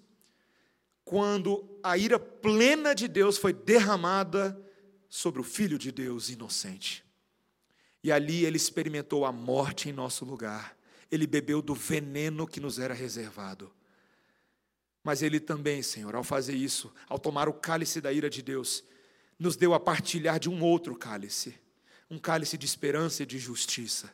[1.06, 4.60] quando a ira plena de Deus foi derramada
[5.08, 7.06] sobre o Filho de Deus inocente.
[8.04, 10.76] E ali ele experimentou a morte em nosso lugar,
[11.12, 13.72] ele bebeu do veneno que nos era reservado.
[15.06, 18.84] Mas Ele também, Senhor, ao fazer isso, ao tomar o cálice da ira de Deus,
[19.38, 21.54] nos deu a partilhar de um outro cálice,
[22.10, 24.12] um cálice de esperança e de justiça.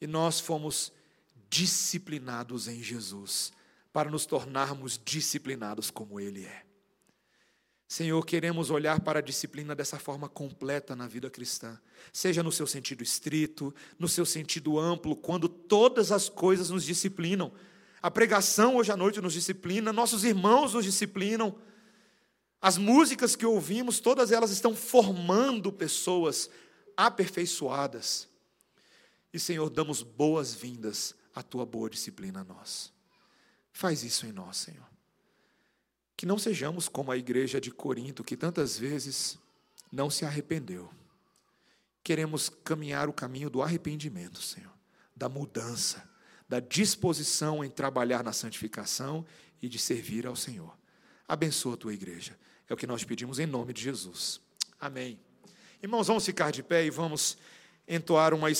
[0.00, 0.92] E nós fomos
[1.50, 3.52] disciplinados em Jesus,
[3.92, 6.64] para nos tornarmos disciplinados como Ele é.
[7.86, 11.80] Senhor, queremos olhar para a disciplina dessa forma completa na vida cristã,
[12.12, 17.50] seja no seu sentido estrito, no seu sentido amplo, quando todas as coisas nos disciplinam,
[18.00, 21.58] a pregação hoje à noite nos disciplina, nossos irmãos nos disciplinam.
[22.60, 26.48] As músicas que ouvimos, todas elas estão formando pessoas
[26.96, 28.28] aperfeiçoadas.
[29.32, 32.92] E, Senhor, damos boas-vindas à tua boa disciplina a nós.
[33.78, 34.84] Faz isso em nós, Senhor.
[36.16, 39.38] Que não sejamos como a igreja de Corinto, que tantas vezes
[39.92, 40.90] não se arrependeu.
[42.02, 44.72] Queremos caminhar o caminho do arrependimento, Senhor,
[45.14, 46.02] da mudança,
[46.48, 49.24] da disposição em trabalhar na santificação
[49.62, 50.76] e de servir ao Senhor.
[51.28, 52.36] Abençoa a tua igreja.
[52.68, 54.40] É o que nós pedimos em nome de Jesus.
[54.80, 55.20] Amém.
[55.80, 57.38] Irmãos, vamos ficar de pé e vamos
[57.86, 58.50] entoar uma